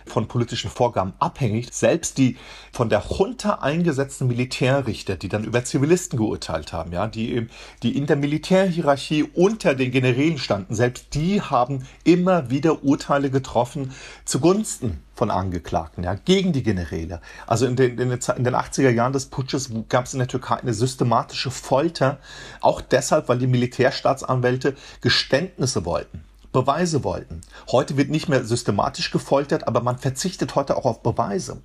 [0.06, 1.70] von politischen Vorgaben abhängig.
[1.72, 2.38] Selbst die
[2.72, 7.48] von der Junta eingesetzten Militärrichter, die dann über Zivilisten geurteilt haben, ja, die,
[7.82, 13.92] die in der Militärhierarchie unter den Generälen standen, selbst die haben immer wieder Urteile getroffen
[14.26, 17.22] zugunsten von Angeklagten, ja, gegen die Generäle.
[17.46, 20.28] Also in den, in den, in den 80er Jahren des Putsches gab es in der
[20.28, 22.20] Türkei eine systematische Folter,
[22.62, 26.24] auch deshalb, weil die Militärstaatsanwälte Geständnisse wollten.
[26.54, 27.42] Beweise wollten.
[27.72, 31.62] Heute wird nicht mehr systematisch gefoltert, aber man verzichtet heute auch auf Beweise.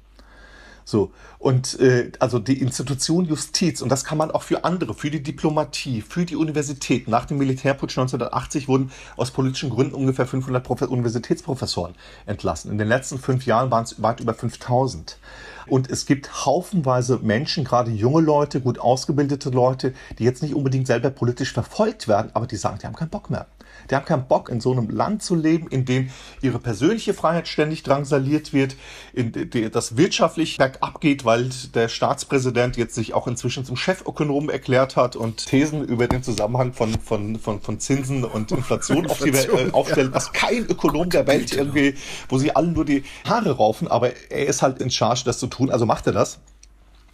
[0.88, 1.12] So.
[1.38, 5.22] Und äh, also die Institution Justiz, und das kann man auch für andere, für die
[5.22, 7.08] Diplomatie, für die Universität.
[7.08, 12.70] Nach dem Militärputsch 1980 wurden aus politischen Gründen ungefähr 500 Prof Universitätsprofessoren entlassen.
[12.72, 15.18] In den letzten fünf Jahren waren es weit über 5000.
[15.66, 20.86] Und es gibt haufenweise Menschen, gerade junge Leute, gut ausgebildete Leute, die jetzt nicht unbedingt
[20.86, 23.46] selber politisch verfolgt werden, aber die sagen, die haben keinen Bock mehr.
[23.90, 26.08] Die haben keinen Bock, in so einem Land zu leben, in dem
[26.40, 28.76] ihre persönliche Freiheit ständig drangsaliert wird,
[29.12, 29.32] in
[29.70, 35.16] das wirtschaftlich bergab geht, weil der Staatspräsident jetzt sich auch inzwischen zum Chefökonom erklärt hat
[35.16, 39.70] und Thesen über den Zusammenhang von, von, von, von Zinsen und Inflation, auf die äh,
[39.72, 41.94] aufstellt, was kein Ökonom der Welt irgendwie,
[42.28, 45.46] wo sie alle nur die Haare raufen, aber er ist halt in Charge, das zu
[45.46, 46.40] tun, also macht er das.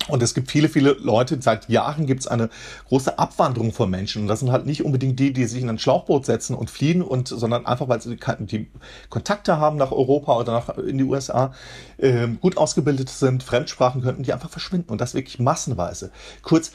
[0.09, 2.51] Und es gibt viele, viele Leute, seit Jahren gibt es eine
[2.89, 4.23] große Abwanderung von Menschen.
[4.23, 7.03] Und das sind halt nicht unbedingt die, die sich in ein Schlauchboot setzen und fliehen,
[7.03, 8.71] und, sondern einfach, weil sie die
[9.09, 11.55] Kontakte haben nach Europa oder nach, in die USA,
[11.97, 14.91] äh, gut ausgebildet sind, Fremdsprachen könnten, die einfach verschwinden.
[14.91, 16.11] Und das wirklich massenweise.
[16.43, 16.73] Kurz,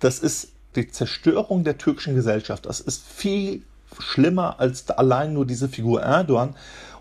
[0.00, 2.66] das ist die Zerstörung der türkischen Gesellschaft.
[2.66, 3.62] Das ist viel
[3.98, 6.54] schlimmer als allein nur diese Figur Erdogan.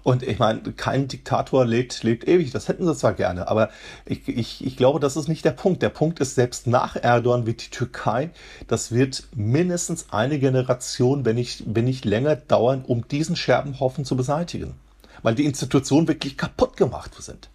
[0.06, 2.52] Und ich meine, kein Diktator lebt, lebt ewig.
[2.52, 3.72] Das hätten sie zwar gerne, aber
[4.06, 5.82] ich, ich, ich glaube, das ist nicht der Punkt.
[5.82, 8.30] Der Punkt ist, selbst nach Erdogan wird die Türkei,
[8.68, 14.16] das wird mindestens eine Generation, wenn nicht, wenn nicht länger dauern, um diesen Scherbenhaufen zu
[14.16, 14.76] beseitigen.
[15.24, 17.50] Weil die Institutionen wirklich kaputt gemacht sind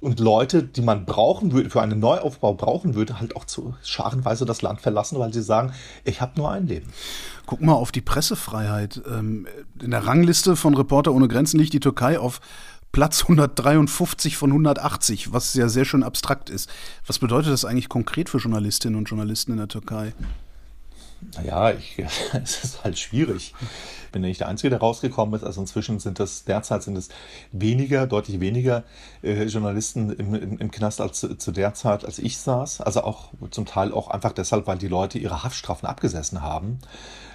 [0.00, 4.46] und Leute, die man brauchen würde, für einen Neuaufbau brauchen würde, halt auch zu scharenweise
[4.46, 5.72] das Land verlassen, weil sie sagen,
[6.04, 6.90] ich habe nur ein Leben.
[7.46, 9.02] Guck mal auf die Pressefreiheit.
[9.10, 9.46] Ähm,
[9.80, 12.40] in der Rangliste von Reporter ohne Grenzen liegt die Türkei auf
[12.92, 16.70] Platz 153 von 180, was ja sehr schön abstrakt ist.
[17.06, 20.14] Was bedeutet das eigentlich konkret für Journalistinnen und Journalisten in der Türkei?
[21.36, 21.98] Naja, ich,
[22.42, 23.54] es ist halt schwierig
[24.10, 25.44] bin ja nicht der Einzige, der rausgekommen ist.
[25.44, 27.08] Also inzwischen sind das, derzeit sind es
[27.52, 28.84] weniger, deutlich weniger
[29.22, 32.80] äh, Journalisten im, im, im, Knast als zu, zu der Zeit, als ich saß.
[32.80, 36.78] Also auch zum Teil auch einfach deshalb, weil die Leute ihre Haftstrafen abgesessen haben.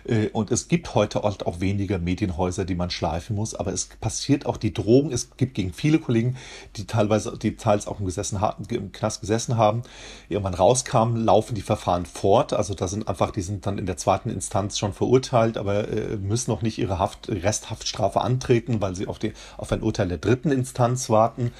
[0.08, 4.46] Äh, und es gibt heute auch weniger Medienhäuser, die man schleifen muss, aber es passiert
[4.46, 5.12] auch die Drohung.
[5.12, 6.38] Es gibt gegen viele Kollegen,
[6.76, 8.39] die teilweise, die teils auch im, gesessen
[8.70, 9.84] im Knast gesessen haben,
[10.30, 12.54] irgendwann rauskamen, laufen die Verfahren fort.
[12.54, 16.18] Also da sind einfach, die sind dann in der zweiten Instanz schon verurteilt, aber äh,
[16.18, 20.18] müssen noch nicht ihre Haft, Resthaftstrafe antreten, weil sie auf, die, auf ein Urteil der
[20.18, 21.52] dritten Instanz warten,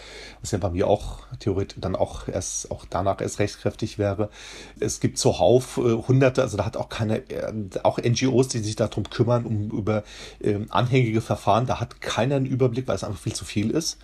[0.42, 4.30] was ja bei mir auch theoretisch dann auch erst auch danach erst rechtskräftig wäre.
[4.80, 7.24] Es gibt zuhauf äh, hunderte, also da hat auch keine,
[7.84, 8.00] auch
[8.36, 10.04] NGOs, die sich darum kümmern, um über
[10.40, 13.98] äh, anhängige Verfahren, da hat keiner einen Überblick, weil es einfach viel zu viel ist.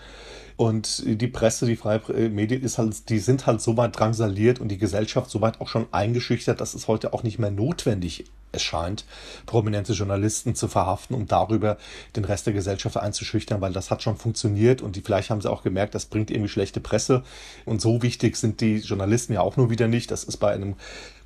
[0.58, 4.60] Und die Presse, die freie äh, Medien ist halt, die sind halt so weit drangsaliert
[4.60, 8.26] und die Gesellschaft so weit auch schon eingeschüchtert, dass es heute auch nicht mehr notwendig
[8.52, 9.06] erscheint,
[9.46, 11.78] prominente Journalisten zu verhaften, um darüber
[12.18, 15.50] den Rest der Gesellschaft einzuschüchtern, weil das hat schon funktioniert und die vielleicht haben sie
[15.50, 17.24] auch gemerkt, das bringt irgendwie schlechte Presse.
[17.66, 20.12] Und so wichtig sind die Journalisten ja auch nur wieder nicht.
[20.12, 20.76] Das ist bei einem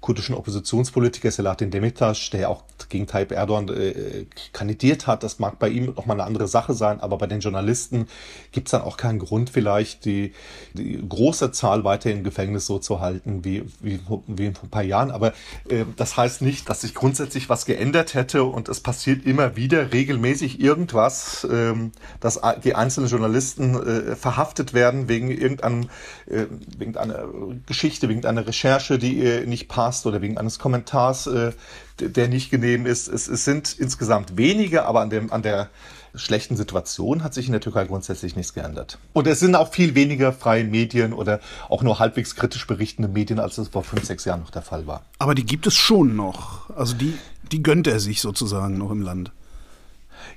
[0.06, 5.24] kurdischen Oppositionspolitiker Selahattin Demirtas, der ja auch gegen Tayyip Erdogan äh, kandidiert hat.
[5.24, 8.08] Das mag bei ihm noch mal eine andere Sache sein, aber bei den Journalisten
[8.52, 10.34] gibt es dann auch keinen Grund, vielleicht die,
[10.74, 14.84] die große Zahl weiter im Gefängnis so zu halten wie, wie, wie vor ein paar
[14.84, 15.10] Jahren.
[15.10, 15.34] Aber
[15.70, 19.92] äh, das heißt nicht, dass sich grundsätzlich was geändert hätte und es passiert immer wieder
[19.92, 21.74] regelmäßig irgendwas, äh,
[22.20, 25.90] dass die einzelnen Journalisten äh, verhaftet werden wegen irgendeinem,
[26.28, 26.46] äh,
[26.78, 27.28] wegen einer
[27.66, 31.52] Geschichte, wegen einer Recherche, die äh, nicht passt hast oder wegen eines Kommentars, äh,
[32.00, 33.08] der nicht genehm ist.
[33.08, 35.70] Es, es sind insgesamt wenige, aber an, dem, an der
[36.14, 39.00] schlechten Situation hat sich in der Türkei grundsätzlich nichts geändert.
[39.14, 43.40] Und es sind auch viel weniger freie Medien oder auch nur halbwegs kritisch berichtende Medien,
[43.40, 45.04] als es vor fünf, sechs Jahren noch der Fall war.
[45.20, 46.70] Aber die gibt es schon noch.
[46.76, 47.18] Also die,
[47.52, 49.32] die gönnt er sich sozusagen noch im Land.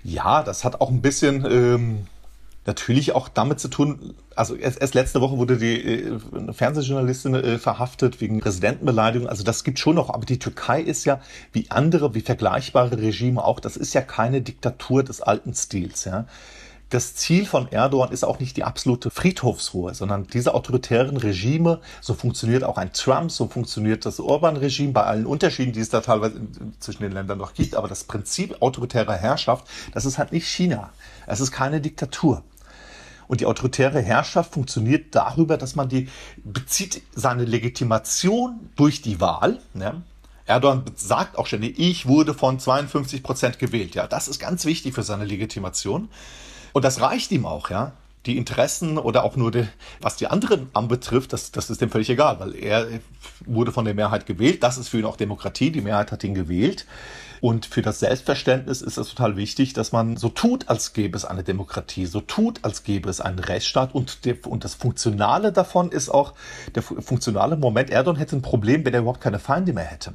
[0.03, 1.45] Ja, das hat auch ein bisschen.
[1.51, 2.07] Ähm,
[2.69, 6.19] natürlich auch damit zu tun, also erst, erst letzte Woche wurde die äh,
[6.53, 9.27] Fernsehjournalistin äh, verhaftet wegen Präsidentenbeleidigung.
[9.27, 11.21] Also das gibt schon noch, aber die Türkei ist ja
[11.53, 16.27] wie andere, wie vergleichbare Regime auch, das ist ja keine Diktatur des alten Stils, ja.
[16.91, 22.15] Das Ziel von Erdogan ist auch nicht die absolute Friedhofsruhe, sondern diese autoritären Regime, so
[22.15, 26.41] funktioniert auch ein Trump, so funktioniert das Orban-Regime bei allen Unterschieden, die es da teilweise
[26.81, 27.75] zwischen den Ländern noch gibt.
[27.75, 30.91] Aber das Prinzip autoritärer Herrschaft, das ist halt nicht China.
[31.27, 32.43] Es ist keine Diktatur.
[33.29, 36.09] Und die autoritäre Herrschaft funktioniert darüber, dass man die
[36.43, 39.61] bezieht seine Legitimation durch die Wahl.
[39.75, 40.03] Ne?
[40.47, 43.95] Erdogan sagt auch ständig, ich wurde von 52 Prozent gewählt.
[43.95, 46.09] Ja, das ist ganz wichtig für seine Legitimation.
[46.73, 47.93] Und das reicht ihm auch, ja.
[48.27, 49.69] Die Interessen oder auch nur, die,
[50.01, 52.87] was die anderen anbetrifft, das, das ist dem völlig egal, weil er
[53.49, 54.63] wurde von der Mehrheit gewählt.
[54.63, 55.71] Das ist für ihn auch Demokratie.
[55.71, 56.87] Die Mehrheit hat ihn gewählt.
[57.41, 61.25] Und für das Selbstverständnis ist es total wichtig, dass man so tut, als gäbe es
[61.25, 63.95] eine Demokratie, so tut, als gäbe es einen Rechtsstaat.
[63.95, 66.35] Und, der, und das Funktionale davon ist auch,
[66.75, 70.15] der funktionale Moment, Erdogan hätte ein Problem, wenn er überhaupt keine Feinde mehr hätte.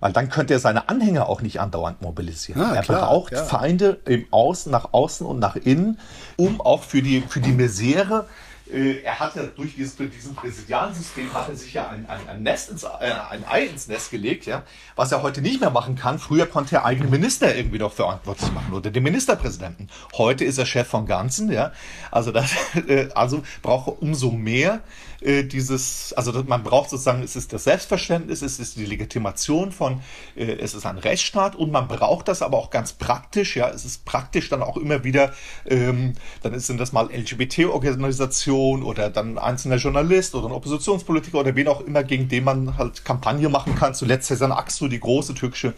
[0.00, 2.60] Weil dann könnte er seine Anhänger auch nicht andauernd mobilisieren.
[2.60, 3.44] Ah, er klar, braucht ja.
[3.44, 5.98] Feinde im Außen, nach außen und nach innen,
[6.36, 8.26] um auch für die, für die Misere
[8.72, 12.28] äh, er hat ja durch, dieses, durch diesen Präsidialsystem hat er sich ja ein, ein,
[12.28, 12.88] ein, Nest ins, äh,
[13.30, 14.62] ein Ei ins Nest gelegt, ja,
[14.96, 16.18] was er heute nicht mehr machen kann.
[16.18, 19.88] Früher konnte er eigene Minister irgendwie noch verantwortlich machen oder den Ministerpräsidenten.
[20.16, 21.72] Heute ist er Chef von Ganzen, ja.
[22.10, 22.52] Also das,
[22.88, 24.80] äh, also braucht er umso mehr
[25.26, 30.00] äh, dieses, also man braucht sozusagen, es ist das Selbstverständnis, es ist die Legitimation von,
[30.36, 33.84] äh, es ist ein Rechtsstaat und man braucht das aber auch ganz praktisch, ja, es
[33.84, 35.32] ist praktisch dann auch immer wieder,
[35.66, 36.12] ähm,
[36.42, 41.66] dann sind das mal LGBT-Organisationen oder dann ein einzelner Journalist oder ein Oppositionspolitiker oder wen
[41.66, 43.94] auch immer, gegen den man halt Kampagne machen kann.
[43.94, 45.74] Zuletzt Sezen Aksu, die große türkische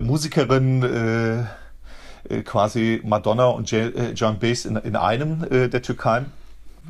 [0.00, 6.24] Musikerin, äh, äh quasi Madonna und John Bass in, in einem äh, der Türkei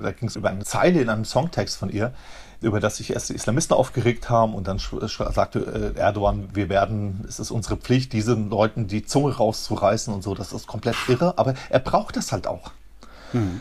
[0.00, 2.12] da ging es über eine Zeile in einem Songtext von ihr,
[2.60, 7.24] über das sich erst die Islamisten aufgeregt haben und dann sagte äh, Erdogan, wir werden,
[7.28, 10.34] es ist unsere Pflicht, diesen Leuten die Zunge rauszureißen und so.
[10.34, 12.72] Das ist komplett irre, aber er braucht das halt auch.
[13.32, 13.60] Mhm.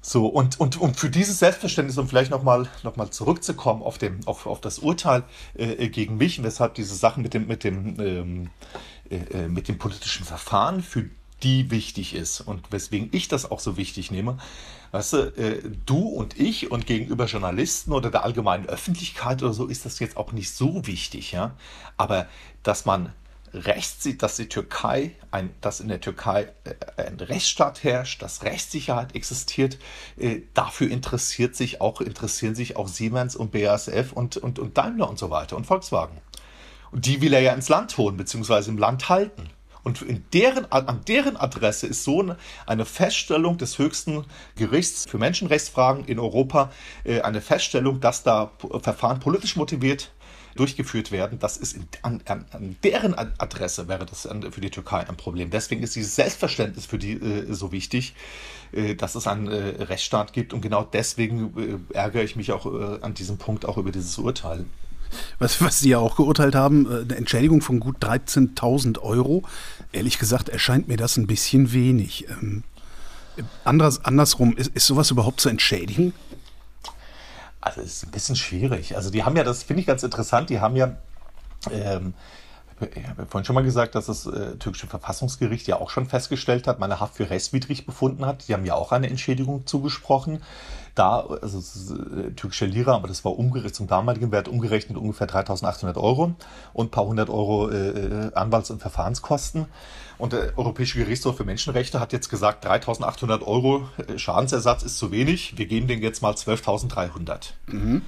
[0.00, 4.20] So, und, und, und für dieses Selbstverständnis, um vielleicht nochmal noch mal zurückzukommen auf, dem,
[4.26, 5.24] auf, auf das Urteil
[5.54, 8.50] äh, gegen mich, weshalb diese Sachen mit dem, mit dem, ähm,
[9.10, 11.10] äh, äh mit dem politischen Verfahren für
[11.42, 14.38] die wichtig ist und weswegen ich das auch so wichtig nehme,
[14.90, 19.66] Weißt du, äh, du und ich und gegenüber Journalisten oder der allgemeinen Öffentlichkeit oder so
[19.66, 21.54] ist das jetzt auch nicht so wichtig, ja.
[21.96, 22.26] Aber
[22.62, 23.12] dass man
[23.54, 28.42] Recht sieht, dass die Türkei, ein, dass in der Türkei äh, ein Rechtsstaat herrscht, dass
[28.42, 29.78] Rechtssicherheit existiert,
[30.18, 35.08] äh, dafür interessiert sich auch, interessieren sich auch Siemens und BASF und, und, und Daimler
[35.08, 36.18] und so weiter und Volkswagen.
[36.90, 39.48] Und die will er ja ins Land holen, beziehungsweise im Land halten.
[39.82, 42.34] Und in deren, an deren Adresse ist so
[42.66, 44.24] eine Feststellung des höchsten
[44.56, 46.70] Gerichts für Menschenrechtsfragen in Europa,
[47.04, 50.12] äh, eine Feststellung, dass da Verfahren politisch motiviert
[50.56, 55.16] durchgeführt werden, das ist in, an, an, deren Adresse wäre das für die Türkei ein
[55.16, 55.50] Problem.
[55.50, 58.16] Deswegen ist dieses Selbstverständnis für die äh, so wichtig,
[58.72, 62.66] äh, dass es einen Rechtsstaat gibt und genau deswegen ärgere ich mich auch
[63.02, 64.66] an diesem Punkt auch über dieses Urteil.
[65.38, 69.44] Was, was Sie ja auch geurteilt haben, eine Entschädigung von gut 13.000 Euro
[69.92, 72.28] ehrlich gesagt erscheint mir das ein bisschen wenig.
[72.28, 72.64] Ähm,
[73.64, 76.12] anders, andersrum, ist, ist sowas überhaupt zu entschädigen?
[77.60, 78.96] Also ist ein bisschen schwierig.
[78.96, 80.96] Also die haben ja, das finde ich ganz interessant, die haben ja,
[81.70, 82.14] ähm,
[82.94, 86.68] ich habe vorhin schon mal gesagt, dass das äh, türkische Verfassungsgericht ja auch schon festgestellt
[86.68, 88.46] hat, meine Haft für rechtswidrig befunden hat.
[88.46, 90.42] Die haben ja auch eine Entschädigung zugesprochen
[90.98, 95.96] da, also äh, türkische Lira, aber das war umgerechnet zum damaligen Wert umgerechnet ungefähr 3.800
[95.96, 96.34] Euro
[96.72, 99.66] und ein paar hundert Euro äh, äh, Anwalts- und Verfahrenskosten.
[100.18, 105.12] Und der Europäische Gerichtshof für Menschenrechte hat jetzt gesagt, 3.800 Euro äh, Schadensersatz ist zu
[105.12, 105.56] wenig.
[105.56, 107.52] Wir geben den jetzt mal 12.300.
[107.68, 108.02] Mhm.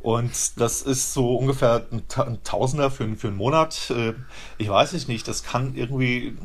[0.00, 3.92] Und das ist so ungefähr ein, Tausender für, für einen Monat.
[4.56, 6.38] Ich weiß es nicht, das kann irgendwie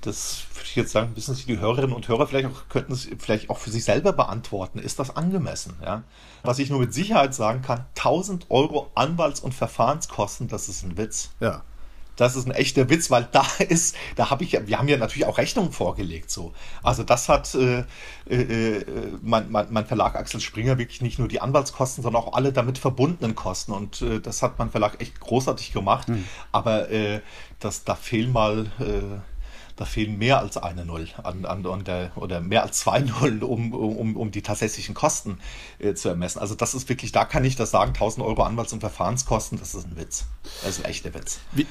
[0.00, 3.08] das würde ich jetzt sagen, wissen Sie, die Hörerinnen und Hörer vielleicht auch, könnten es
[3.18, 4.78] vielleicht auch für sich selber beantworten.
[4.78, 5.74] Ist das angemessen?
[5.82, 6.04] Ja?
[6.42, 10.96] Was ich nur mit Sicherheit sagen kann, 1000 Euro Anwalts- und Verfahrenskosten, das ist ein
[10.96, 11.30] Witz.
[11.40, 11.62] Ja.
[12.16, 14.98] Das ist ein echter Witz, weil da ist, da habe ich ja, wir haben ja
[14.98, 16.52] natürlich auch Rechnungen vorgelegt so.
[16.82, 17.84] Also das hat äh,
[18.28, 18.84] äh, äh,
[19.22, 22.78] mein, mein, mein, Verlag Axel Springer wirklich nicht nur die Anwaltskosten, sondern auch alle damit
[22.78, 23.72] verbundenen Kosten.
[23.72, 26.08] Und äh, das hat mein Verlag echt großartig gemacht.
[26.08, 26.24] Mhm.
[26.52, 27.20] Aber äh,
[27.58, 29.20] das, da fehlen mal äh,
[29.82, 33.42] da fehlen mehr als eine Null an, an, an der, oder mehr als zwei Nullen,
[33.42, 35.38] um, um, um die tatsächlichen Kosten
[35.80, 36.38] äh, zu ermessen.
[36.38, 39.74] Also das ist wirklich, da kann ich das sagen, 1000 Euro Anwalts- und Verfahrenskosten, das
[39.74, 40.26] ist ein Witz.
[40.62, 41.40] Das ist ein echter Witz.
[41.50, 41.66] Wie,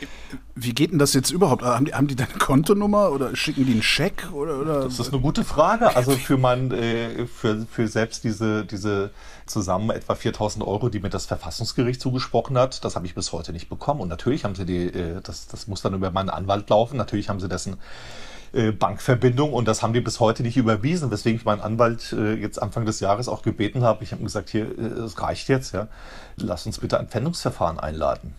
[0.56, 1.63] wie geht denn das jetzt überhaupt?
[1.63, 4.30] Haben die, haben die deine Kontonummer oder schicken die einen Scheck?
[4.34, 4.84] Oder, oder?
[4.84, 5.95] Das ist eine gute Frage.
[5.95, 9.12] Also für, mein, äh, für, für selbst diese, diese
[9.45, 12.84] zusammen etwa 4000 Euro, die mir das Verfassungsgericht zugesprochen hat.
[12.84, 14.02] Das habe ich bis heute nicht bekommen.
[14.02, 16.97] Und natürlich haben sie die, äh, das, das muss dann über meinen Anwalt laufen.
[16.97, 17.78] Natürlich haben sie dessen
[18.78, 22.62] Bankverbindung und das haben die bis heute nicht überwiesen, weswegen ich meinen Anwalt äh, jetzt
[22.62, 24.04] Anfang des Jahres auch gebeten habe.
[24.04, 25.88] Ich habe gesagt, hier, es reicht jetzt, ja,
[26.36, 28.36] lass uns bitte ein Pfändungsverfahren einladen.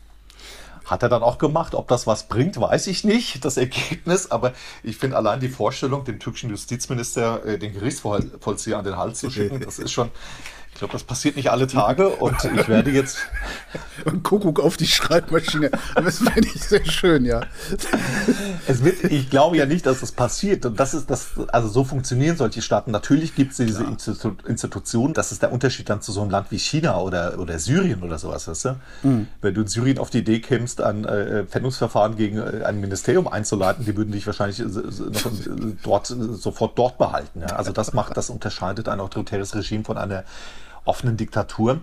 [0.85, 1.75] Hat er dann auch gemacht.
[1.75, 4.31] Ob das was bringt, weiß ich nicht, das Ergebnis.
[4.31, 9.20] Aber ich finde allein die Vorstellung, den türkischen Justizminister, äh, den Gerichtsvollzieher an den Hals
[9.20, 10.11] zu schicken, das ist schon,
[10.72, 13.18] ich glaube, das passiert nicht alle Tage und ich werde jetzt.
[14.04, 15.70] Und Kuckuck auf die Schreibmaschine.
[15.94, 17.42] Aber das finde ich sehr schön, ja.
[18.66, 20.66] Es wird, ich glaube ja nicht, dass das passiert.
[20.66, 22.90] Und das ist das, also so funktionieren solche Staaten.
[22.90, 25.14] Natürlich gibt es diese Institu Institutionen.
[25.14, 28.18] Das ist der Unterschied dann zu so einem Land wie China oder, oder Syrien oder
[28.18, 28.76] sowas, weißt du?
[29.02, 29.28] Mhm.
[29.40, 33.28] Wenn du in Syrien auf die Idee kämst, ein äh, Pfändungsverfahren gegen äh, ein Ministerium
[33.28, 35.32] einzuleiten, die würden dich wahrscheinlich äh, noch
[35.85, 37.42] dort, sofort dort behalten.
[37.42, 37.56] Ja?
[37.56, 40.24] Also das macht, das unterscheidet ein autoritäres Regime von einer
[40.85, 41.81] offenen Diktatur.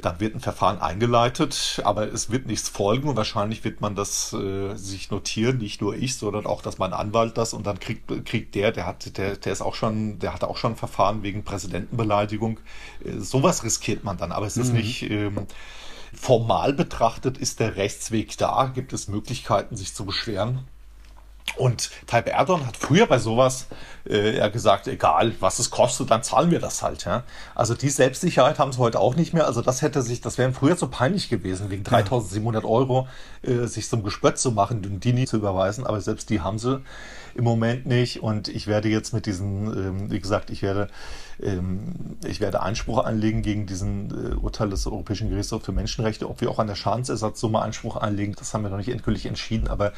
[0.00, 4.32] Dann wird ein Verfahren eingeleitet, aber es wird nichts folgen und wahrscheinlich wird man das
[4.32, 8.24] äh, sich notieren, nicht nur ich, sondern auch, dass mein Anwalt das und dann kriegt,
[8.24, 11.22] kriegt der, der hat, der, der ist auch schon, der hatte auch schon ein Verfahren
[11.22, 12.60] wegen Präsidentenbeleidigung.
[13.04, 14.78] Äh, sowas riskiert man dann, aber es ist mhm.
[14.78, 15.46] nicht, ähm,
[16.14, 20.64] formal betrachtet ist der Rechtsweg da, gibt es Möglichkeiten, sich zu beschweren.
[21.56, 23.68] Und Tayyip Erdogan hat früher bei sowas
[24.08, 27.04] äh, ja gesagt, egal was es kostet, dann zahlen wir das halt.
[27.04, 27.24] Ja?
[27.54, 29.46] Also die Selbstsicherheit haben sie heute auch nicht mehr.
[29.46, 33.08] Also das hätte sich, das wäre früher so peinlich gewesen, wegen 3.700 Euro
[33.42, 35.86] äh, sich zum Gespött zu machen und die nie zu überweisen.
[35.86, 36.82] Aber selbst die haben sie
[37.34, 38.22] im Moment nicht.
[38.22, 40.88] Und ich werde jetzt mit diesen, ähm, wie gesagt, ich werde,
[41.40, 46.28] ähm, ich werde Einspruch anlegen gegen diesen äh, Urteil des Europäischen Gerichtshofs für Menschenrechte.
[46.28, 49.68] Ob wir auch an der Schadensersatzsumme Einspruch anlegen, das haben wir noch nicht endgültig entschieden.
[49.68, 49.92] Aber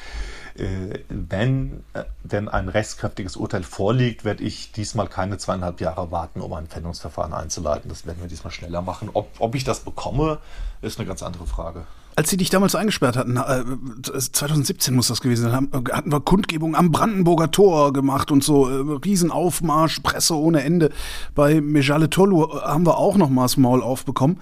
[0.56, 6.40] äh, wenn äh, denn ein rechtskräftiges Urteil vorliegt, werde ich diesmal keine zweieinhalb Jahre warten,
[6.40, 7.88] um ein Pfändungsverfahren einzuleiten.
[7.88, 9.10] Das werden wir diesmal schneller machen.
[9.12, 10.38] Ob, ob ich das bekomme,
[10.82, 11.84] ist eine ganz andere Frage.
[12.16, 16.74] Als sie dich damals eingesperrt hatten, äh, 2017 muss das gewesen sein, hatten wir Kundgebung
[16.74, 20.90] am Brandenburger Tor gemacht und so, äh, Riesenaufmarsch, Presse ohne Ende.
[21.34, 24.40] Bei Mejale Tolu haben wir auch noch mal das Maul aufbekommen.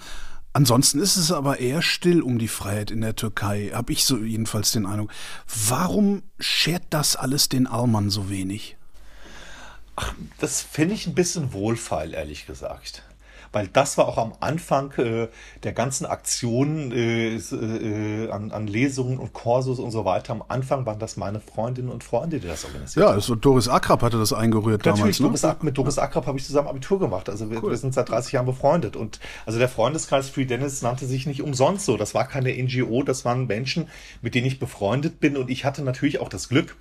[0.54, 4.16] Ansonsten ist es aber eher still um die Freiheit in der Türkei, habe ich so
[4.16, 5.10] jedenfalls den Eindruck.
[5.68, 8.77] Warum schert das alles den Alman so wenig?
[10.00, 13.02] Ach, das finde ich ein bisschen wohlfeil, ehrlich gesagt
[13.52, 15.28] weil das war auch am Anfang äh,
[15.62, 20.32] der ganzen Aktionen äh, äh, an, an, Lesungen und Kursus und so weiter.
[20.32, 23.12] Am Anfang waren das meine Freundinnen und Freunde, die das organisiert haben.
[23.12, 25.42] Ja, also Doris Akrab hatte das eingerührt Natürlich, damals.
[25.42, 25.48] Ne?
[25.48, 27.28] Doris, mit Doris Akrab habe ich zusammen Abitur gemacht.
[27.28, 27.70] Also wir, cool.
[27.70, 28.96] wir, sind seit 30 Jahren befreundet.
[28.96, 31.96] Und also der Freundeskreis Free Dennis nannte sich nicht umsonst so.
[31.96, 33.88] Das war keine NGO, das waren Menschen,
[34.20, 35.36] mit denen ich befreundet bin.
[35.36, 36.76] Und ich hatte natürlich auch das Glück,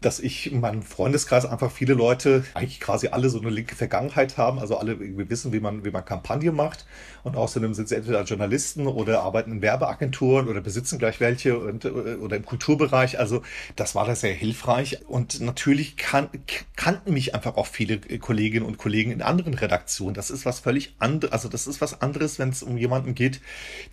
[0.00, 4.36] dass ich in meinem Freundeskreis einfach viele Leute, eigentlich quasi alle so eine linke Vergangenheit
[4.36, 6.86] haben, also alle irgendwie wissen, wie man, wie man Kampagne macht.
[7.24, 11.84] Und außerdem sind sie entweder Journalisten oder arbeiten in Werbeagenturen oder besitzen gleich welche und,
[11.86, 13.18] oder im Kulturbereich.
[13.18, 13.42] Also
[13.74, 15.00] das war da sehr hilfreich.
[15.08, 16.28] Und natürlich kan
[16.76, 20.14] kannten mich einfach auch viele Kolleginnen und Kollegen in anderen Redaktionen.
[20.14, 23.40] Das ist was völlig anderes, also das ist was anderes, wenn es um jemanden geht,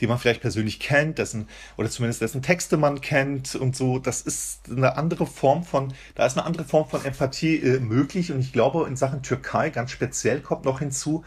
[0.02, 4.00] den man vielleicht persönlich kennt, dessen, oder zumindest dessen Texte man kennt und so.
[4.00, 8.32] Das ist eine andere Form von da ist eine andere Form von Empathie äh, möglich.
[8.32, 11.24] Und ich glaube, in Sachen Türkei ganz speziell kommt noch hinzu,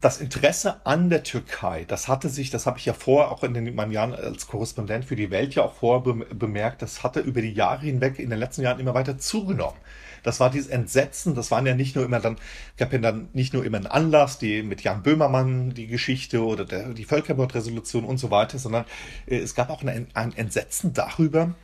[0.00, 3.54] das Interesse an der Türkei, das hatte sich, das habe ich ja vorher auch in
[3.54, 7.42] den meinen Jahren als Korrespondent für die Welt ja auch vorher bemerkt, das hatte über
[7.42, 9.76] die Jahre hinweg in den letzten Jahren immer weiter zugenommen.
[10.22, 12.36] Das war dieses Entsetzen, das waren ja nicht nur immer dann,
[12.76, 16.64] gab ja dann nicht nur immer einen Anlass, die mit Jan Böhmermann die Geschichte oder
[16.64, 18.84] der, die Völkerbordresolution und so weiter, sondern
[19.26, 21.54] äh, es gab auch ein, ein Entsetzen darüber,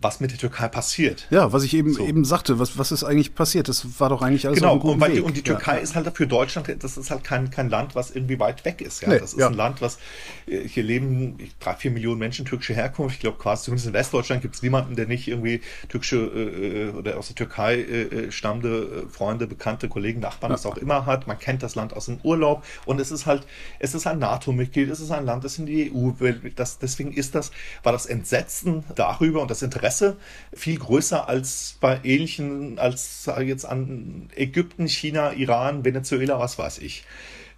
[0.00, 1.26] was mit der Türkei passiert.
[1.30, 2.06] Ja, was ich eben so.
[2.06, 3.68] eben sagte, was, was ist eigentlich passiert?
[3.68, 5.82] Das war doch eigentlich alles genau, und, weil die, und die Türkei ja.
[5.82, 9.02] ist halt für Deutschland, das ist halt kein, kein Land, was irgendwie weit weg ist.
[9.02, 9.08] Ja?
[9.08, 9.48] Nee, das ist ja.
[9.48, 9.98] ein Land, was
[10.46, 13.16] äh, hier leben drei, vier Millionen Menschen türkische Herkunft.
[13.16, 17.18] Ich glaube, quasi zumindest in Westdeutschland gibt es niemanden, der nicht irgendwie türkische äh, oder
[17.18, 21.26] aus der Türkei äh, äh stammende äh, Freunde, Bekannte, Kollegen, Nachbarn, was auch immer hat.
[21.26, 23.46] Man kennt das Land aus dem Urlaub und es ist halt,
[23.78, 26.52] es ist ein NATO-Mitglied, es ist ein Land, das in die EU will.
[26.56, 27.50] Das, deswegen ist das,
[27.82, 30.16] war das Entsetzen darüber und das Interesse
[30.52, 37.04] viel größer als bei ähnlichen, als jetzt an Ägypten, China, Iran, Venezuela, was weiß ich.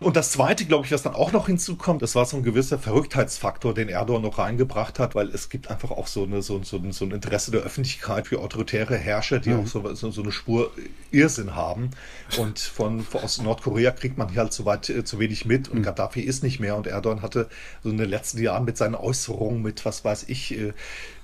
[0.03, 2.79] Und das Zweite, glaube ich, was dann auch noch hinzukommt, das war so ein gewisser
[2.79, 6.81] Verrücktheitsfaktor, den Erdogan noch reingebracht hat, weil es gibt einfach auch so, eine, so, so,
[6.91, 9.61] so ein Interesse der Öffentlichkeit für autoritäre Herrscher, die mhm.
[9.61, 10.71] auch so, so, so, eine Spur
[11.11, 11.91] Irrsinn haben.
[12.39, 15.69] Und von, von aus Nordkorea kriegt man hier halt zu, weit, äh, zu wenig mit
[15.69, 15.83] und mhm.
[15.83, 16.77] Gaddafi ist nicht mehr.
[16.77, 17.51] Und Erdogan hatte
[17.83, 20.73] so in den letzten Jahren mit seinen Äußerungen, mit was weiß ich, äh,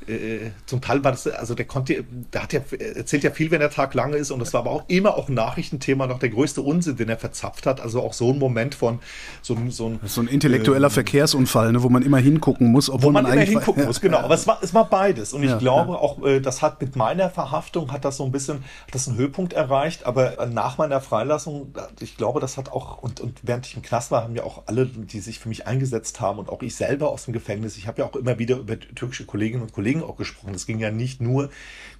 [0.08, 2.60] äh, zum Teil war das, also der konnte, der hat ja,
[2.94, 5.28] erzählt ja viel, wenn der Tag lange ist und das war aber auch immer auch
[5.28, 7.80] ein Nachrichtenthema noch der größte Unsinn, den er verzapft hat.
[7.80, 9.00] Also auch so ein Moment von
[9.42, 10.00] so, ein so ein.
[10.04, 13.32] So ein intellektueller äh, Verkehrsunfall, ne, wo man immer hingucken muss, obwohl wo man, man
[13.32, 14.18] immer hingucken muss, genau.
[14.18, 15.32] Aber es war, es war beides.
[15.32, 15.98] Und ich ja, glaube ja.
[15.98, 19.16] auch, äh, das hat mit meiner Verhaftung hat das so ein bisschen, hat das einen
[19.16, 23.76] Höhepunkt erreicht, aber nach meiner Freilassung, ich glaube, das hat auch, und, und während ich
[23.76, 26.62] im Knast war, haben ja auch alle, die sich für mich eingesetzt haben und auch
[26.62, 29.72] ich selber aus dem Gefängnis, ich habe ja auch immer wieder über türkische Kolleginnen und
[29.72, 30.54] Kollegen auch gesprochen.
[30.54, 31.50] Es ging ja nicht nur,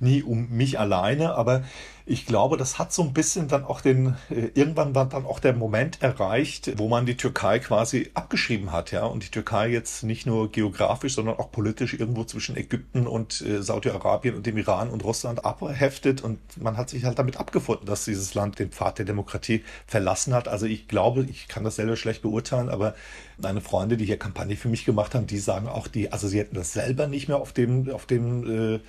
[0.00, 1.64] nie um mich alleine, aber
[2.08, 5.40] ich glaube, das hat so ein bisschen dann auch den, äh, irgendwann war dann auch
[5.40, 10.04] der Moment erreicht, wo man die Türkei quasi abgeschrieben hat, ja, und die Türkei jetzt
[10.04, 14.88] nicht nur geografisch, sondern auch politisch irgendwo zwischen Ägypten und äh, Saudi-Arabien und dem Iran
[14.88, 18.98] und Russland abheftet und man hat sich halt damit abgefunden, dass dieses Land den Pfad
[18.98, 20.46] der Demokratie verlassen hat.
[20.46, 22.94] Also ich glaube, ich kann das selber schlecht beurteilen, aber
[23.38, 26.38] meine Freunde, die hier Kampagne für mich gemacht haben, die sagen auch, die, also sie
[26.38, 28.80] hätten das selber nicht mehr auf dem, auf dem äh,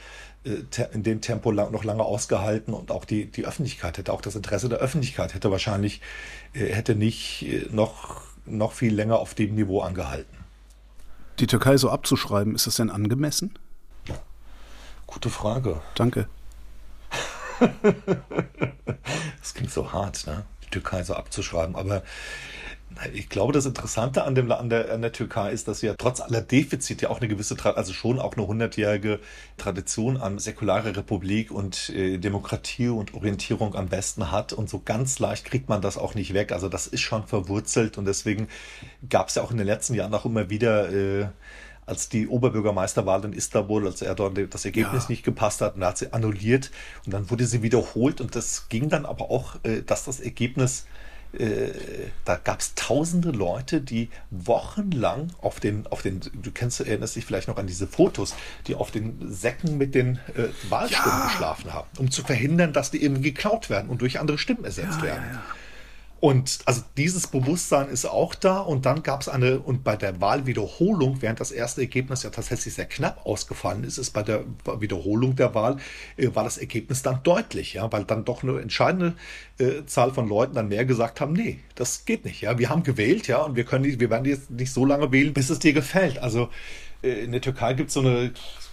[0.93, 4.69] in dem Tempo noch lange ausgehalten und auch die, die Öffentlichkeit hätte, auch das Interesse
[4.69, 6.01] der Öffentlichkeit hätte wahrscheinlich,
[6.53, 10.37] äh, hätte nicht äh, noch, noch viel länger auf dem Niveau angehalten.
[11.39, 13.53] Die Türkei so abzuschreiben, ist das denn angemessen?
[15.07, 15.81] Gute Frage.
[15.95, 16.27] Danke.
[19.39, 20.45] das klingt so hart, ne?
[20.65, 22.03] Die Türkei so abzuschreiben, aber
[23.13, 25.95] ich glaube, das Interessante an, dem, an, der, an der Türkei ist, dass sie ja
[25.97, 29.19] trotz aller Defizite ja auch eine gewisse, also schon auch eine hundertjährige
[29.57, 34.53] Tradition an säkularer Republik und äh, Demokratie und Orientierung am Westen hat.
[34.53, 36.51] Und so ganz leicht kriegt man das auch nicht weg.
[36.51, 38.47] Also das ist schon verwurzelt und deswegen
[39.09, 41.27] gab es ja auch in den letzten Jahren auch immer wieder äh,
[41.85, 45.09] als die Oberbürgermeisterwahl in Istanbul, als Erdogan das Ergebnis ja.
[45.09, 46.69] nicht gepasst hat, und hat sie annulliert
[47.05, 50.85] und dann wurde sie wiederholt und das ging dann aber auch, äh, dass das Ergebnis
[51.33, 51.71] äh,
[52.25, 57.25] da gab es tausende Leute, die wochenlang auf den, auf den, du kennst, erinnerst dich
[57.25, 58.35] vielleicht noch an diese Fotos,
[58.67, 61.27] die auf den Säcken mit den äh, Wahlstimmen ja.
[61.27, 64.99] geschlafen haben, um zu verhindern, dass die eben geklaut werden und durch andere Stimmen ersetzt
[64.99, 65.25] ja, werden.
[65.31, 65.43] Ja,
[66.19, 68.59] und also dieses Bewusstsein ist auch da.
[68.59, 72.73] Und dann gab es eine, und bei der Wahlwiederholung, während das erste Ergebnis ja tatsächlich
[72.73, 74.43] sehr knapp ausgefallen ist, ist bei der
[74.79, 75.77] Wiederholung der Wahl,
[76.17, 79.13] äh, war das Ergebnis dann deutlich, ja, weil dann doch eine entscheidende
[79.59, 82.57] äh, Zahl von Leuten dann mehr gesagt haben, nee, das geht nicht, ja.
[82.57, 85.33] Wir haben gewählt, ja, und wir können nicht, wir werden jetzt nicht so lange wählen,
[85.33, 86.17] bis es dir gefällt.
[86.17, 86.49] Also
[87.03, 88.31] äh, in der Türkei gibt es so eine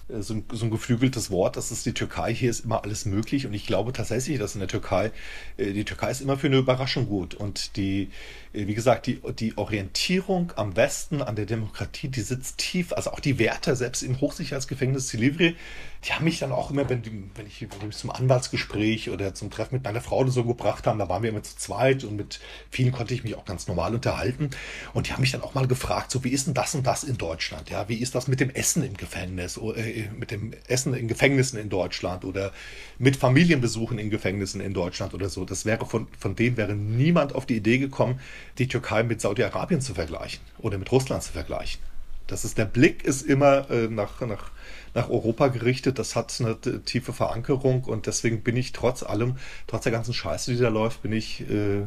[0.08, 3.46] so ein, so ein geflügeltes Wort, das ist die Türkei, hier ist immer alles möglich.
[3.46, 5.12] Und ich glaube tatsächlich, dass in der Türkei,
[5.56, 7.34] äh, die Türkei ist immer für eine Überraschung gut.
[7.34, 8.10] Und die,
[8.52, 13.12] äh, wie gesagt, die, die Orientierung am Westen, an der Demokratie, die sitzt tief, also
[13.12, 15.56] auch die Werte, selbst im Hochsicherheitsgefängnis Silivri,
[16.06, 17.02] die haben mich dann auch immer, wenn,
[17.34, 21.08] wenn ich zum Anwaltsgespräch oder zum Treffen mit meiner Frau oder so gebracht haben, da
[21.08, 22.40] waren wir immer zu zweit und mit
[22.70, 24.50] vielen konnte ich mich auch ganz normal unterhalten.
[24.92, 27.04] Und die haben mich dann auch mal gefragt, so wie ist denn das und das
[27.04, 27.70] in Deutschland?
[27.70, 31.58] Ja, wie ist das mit dem Essen im Gefängnis, äh, mit dem Essen in Gefängnissen
[31.58, 32.52] in Deutschland oder
[32.98, 35.46] mit Familienbesuchen in Gefängnissen in Deutschland oder so?
[35.46, 38.20] Das wäre von, von denen wäre niemand auf die Idee gekommen,
[38.58, 41.80] die Türkei mit Saudi-Arabien zu vergleichen oder mit Russland zu vergleichen.
[42.26, 44.50] Das ist der Blick ist immer äh, nach, nach
[44.94, 45.98] nach Europa gerichtet.
[45.98, 49.36] Das hat eine tiefe Verankerung und deswegen bin ich trotz allem,
[49.66, 51.82] trotz der ganzen Scheiße, die da läuft, bin ich, äh,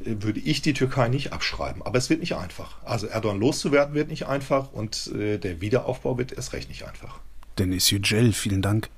[0.00, 1.82] würde ich die Türkei nicht abschreiben.
[1.82, 2.76] Aber es wird nicht einfach.
[2.84, 7.20] Also Erdogan loszuwerden wird nicht einfach und äh, der Wiederaufbau wird erst recht nicht einfach.
[7.58, 8.90] Dennis Yücel, vielen Dank.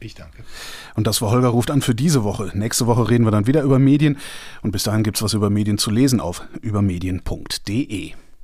[0.00, 0.44] Ich danke.
[0.94, 2.50] Und das war Holger ruft an für diese Woche.
[2.54, 4.18] Nächste Woche reden wir dann wieder über Medien
[4.62, 8.12] und bis dahin gibt es was über Medien zu lesen auf übermedien.de.